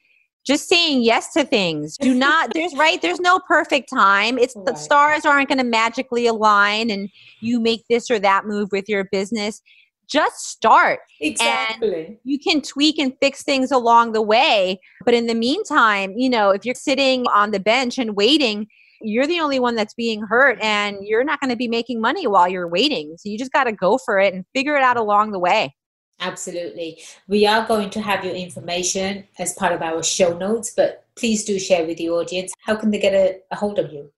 just 0.46 0.70
saying 0.70 1.02
yes 1.02 1.34
to 1.34 1.44
things. 1.44 1.98
Do 1.98 2.14
not 2.16 2.54
there's 2.54 2.76
right 2.76 3.02
there's 3.02 3.20
no 3.20 3.40
perfect 3.48 3.90
time. 3.90 4.38
It's 4.38 4.56
right. 4.56 4.66
the 4.66 4.76
stars 4.76 5.26
aren't 5.26 5.50
going 5.50 5.58
to 5.58 5.64
magically 5.64 6.28
align 6.28 6.90
and 6.90 7.10
you 7.42 7.60
make 7.60 7.86
this 7.90 8.10
or 8.10 8.20
that 8.20 8.46
move 8.46 8.70
with 8.72 8.88
your 8.88 9.06
business 9.06 9.62
just 10.08 10.48
start. 10.48 11.00
Exactly. 11.20 12.06
And 12.06 12.18
you 12.24 12.40
can 12.40 12.62
tweak 12.62 13.00
and 13.00 13.14
fix 13.20 13.44
things 13.44 13.72
along 13.72 14.12
the 14.12 14.22
way. 14.22 14.80
But 15.04 15.14
in 15.14 15.28
the 15.28 15.36
meantime, 15.36 16.14
you 16.18 16.30
know, 16.30 16.52
if 16.52 16.66
you're 16.66 16.76
sitting 16.76 17.26
on 17.34 17.52
the 17.52 17.60
bench 17.60 17.98
and 17.98 18.16
waiting, 18.16 18.68
you're 19.06 19.28
the 19.28 19.40
only 19.40 19.60
one 19.60 19.76
that's 19.76 19.94
being 19.94 20.22
hurt 20.22 20.60
and 20.62 20.98
you're 21.02 21.24
not 21.24 21.40
going 21.40 21.50
to 21.50 21.56
be 21.56 21.68
making 21.68 22.02
money 22.02 22.28
while 22.28 22.48
you're 22.48 22.68
waiting. 22.68 23.16
So 23.18 23.30
you 23.30 23.38
just 23.38 23.52
got 23.52 23.66
to 23.66 23.72
go 23.72 23.98
for 23.98 24.20
it 24.20 24.34
and 24.34 24.46
figure 24.54 24.76
it 24.76 24.82
out 24.82 24.98
along 24.98 25.32
the 25.32 25.40
way. 25.40 25.76
Absolutely. 26.20 27.02
We 27.28 27.46
are 27.46 27.68
going 27.68 27.90
to 27.92 28.02
have 28.02 28.24
your 28.24 28.34
information 28.34 29.26
as 29.38 29.54
part 29.54 29.74
of 29.74 29.82
our 29.82 30.02
show 30.02 30.38
notes, 30.38 30.74
but 30.76 31.06
please 31.16 31.44
do 31.44 31.60
share 31.60 31.86
with 31.86 31.98
the 31.98 32.10
audience. 32.10 32.54
How 32.62 32.76
can 32.76 32.92
they 32.92 33.00
get 33.00 33.14
a, 33.14 33.40
a 33.52 33.56
hold 33.56 33.80
of 33.80 33.92
you? 33.92 34.12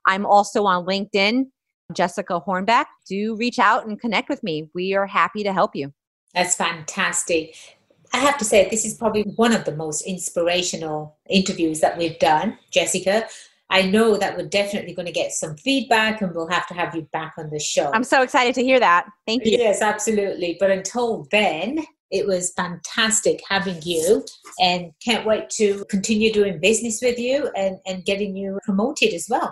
I'm 0.08 0.26
also 0.26 0.64
on 0.66 0.86
LinkedIn, 0.86 1.46
Jessica 1.94 2.42
Hornbeck. 2.46 2.86
Do 3.08 3.36
reach 3.36 3.60
out 3.60 3.86
and 3.86 4.00
connect 4.00 4.30
with 4.30 4.42
me. 4.44 4.70
We 4.74 4.96
are 4.96 5.06
happy 5.06 5.44
to 5.44 5.54
help 5.54 5.76
you. 5.76 5.94
That's 6.34 6.56
fantastic. 6.56 7.78
I 8.14 8.20
have 8.20 8.38
to 8.38 8.46
say, 8.46 8.70
this 8.70 8.86
is 8.86 8.94
probably 8.94 9.24
one 9.24 9.54
of 9.54 9.66
the 9.66 9.76
most 9.76 10.06
inspirational 10.06 11.18
interviews 11.30 11.80
that 11.80 11.98
we've 11.98 12.20
done, 12.20 12.58
Jessica. 12.72 13.28
I 13.70 13.82
know 13.82 14.18
that 14.18 14.38
we're 14.38 14.48
definitely 14.48 14.94
going 14.94 15.08
to 15.08 15.12
get 15.12 15.32
some 15.32 15.58
feedback 15.58 16.22
and 16.22 16.34
we'll 16.36 16.48
have 16.48 16.68
to 16.68 16.76
have 16.76 16.96
you 16.96 17.04
back 17.12 17.34
on 17.40 17.50
the 17.50 17.60
show. 17.60 17.90
I'm 17.92 18.04
so 18.04 18.22
excited 18.22 18.54
to 18.56 18.64
hear 18.64 18.80
that. 18.80 19.08
Thank 19.26 19.46
you. 19.46 19.58
Yes, 19.58 19.82
absolutely. 19.82 20.58
But 20.60 20.70
until 20.70 21.28
then, 21.32 21.80
it 22.12 22.28
was 22.28 22.54
fantastic 22.54 23.42
having 23.50 23.82
you 23.82 24.24
and 24.62 24.92
can't 25.04 25.26
wait 25.26 25.50
to 25.52 25.84
continue 25.86 26.32
doing 26.32 26.60
business 26.60 27.02
with 27.02 27.18
you 27.18 27.50
and, 27.56 27.80
and 27.88 28.06
getting 28.06 28.36
you 28.36 28.60
promoted 28.64 29.12
as 29.12 29.26
well. 29.28 29.52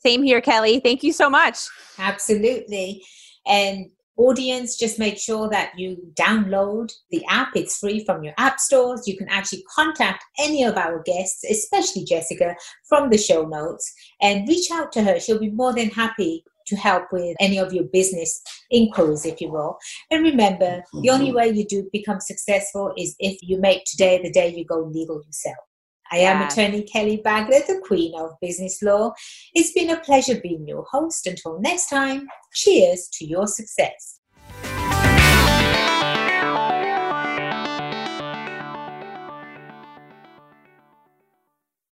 Same 0.00 0.24
here, 0.24 0.40
Kelly. 0.40 0.80
Thank 0.80 1.04
you 1.04 1.12
so 1.12 1.30
much. 1.30 1.58
Absolutely. 1.98 3.04
And 3.46 3.86
audience, 4.20 4.76
just 4.76 4.98
make 4.98 5.18
sure 5.18 5.48
that 5.48 5.72
you 5.78 5.96
download 6.14 6.92
the 7.10 7.24
app. 7.28 7.56
It's 7.56 7.78
free 7.78 8.04
from 8.04 8.22
your 8.22 8.34
app 8.38 8.60
stores. 8.60 9.06
You 9.06 9.16
can 9.16 9.28
actually 9.28 9.64
contact 9.74 10.24
any 10.38 10.62
of 10.64 10.76
our 10.76 11.02
guests, 11.02 11.42
especially 11.44 12.04
Jessica, 12.04 12.54
from 12.88 13.10
the 13.10 13.18
show 13.18 13.46
notes 13.46 13.92
and 14.20 14.46
reach 14.46 14.70
out 14.70 14.92
to 14.92 15.02
her. 15.02 15.18
She'll 15.18 15.38
be 15.38 15.50
more 15.50 15.72
than 15.72 15.88
happy 15.88 16.44
to 16.66 16.76
help 16.76 17.04
with 17.12 17.36
any 17.40 17.58
of 17.58 17.72
your 17.72 17.84
business 17.84 18.42
inquiries, 18.70 19.24
if 19.24 19.40
you 19.40 19.50
will. 19.50 19.78
And 20.10 20.22
remember, 20.22 20.82
the 21.02 21.10
only 21.10 21.28
mm-hmm. 21.28 21.36
way 21.36 21.48
you 21.50 21.66
do 21.66 21.88
become 21.92 22.20
successful 22.20 22.92
is 22.96 23.16
if 23.18 23.38
you 23.42 23.58
make 23.58 23.84
today 23.84 24.20
the 24.22 24.30
day 24.30 24.54
you 24.54 24.64
go 24.64 24.80
legal 24.80 25.22
yourself. 25.24 25.56
I 26.12 26.18
am 26.18 26.42
attorney 26.42 26.82
Kelly 26.82 27.22
Baglia, 27.24 27.66
the 27.66 27.80
Queen 27.84 28.14
of 28.18 28.32
Business 28.40 28.82
Law. 28.82 29.12
It's 29.54 29.72
been 29.72 29.90
a 29.90 30.00
pleasure 30.00 30.40
being 30.40 30.66
your 30.66 30.84
host. 30.90 31.26
Until 31.26 31.60
next 31.60 31.88
time, 31.88 32.26
cheers 32.52 33.08
to 33.14 33.26
your 33.26 33.46
success. 33.46 34.19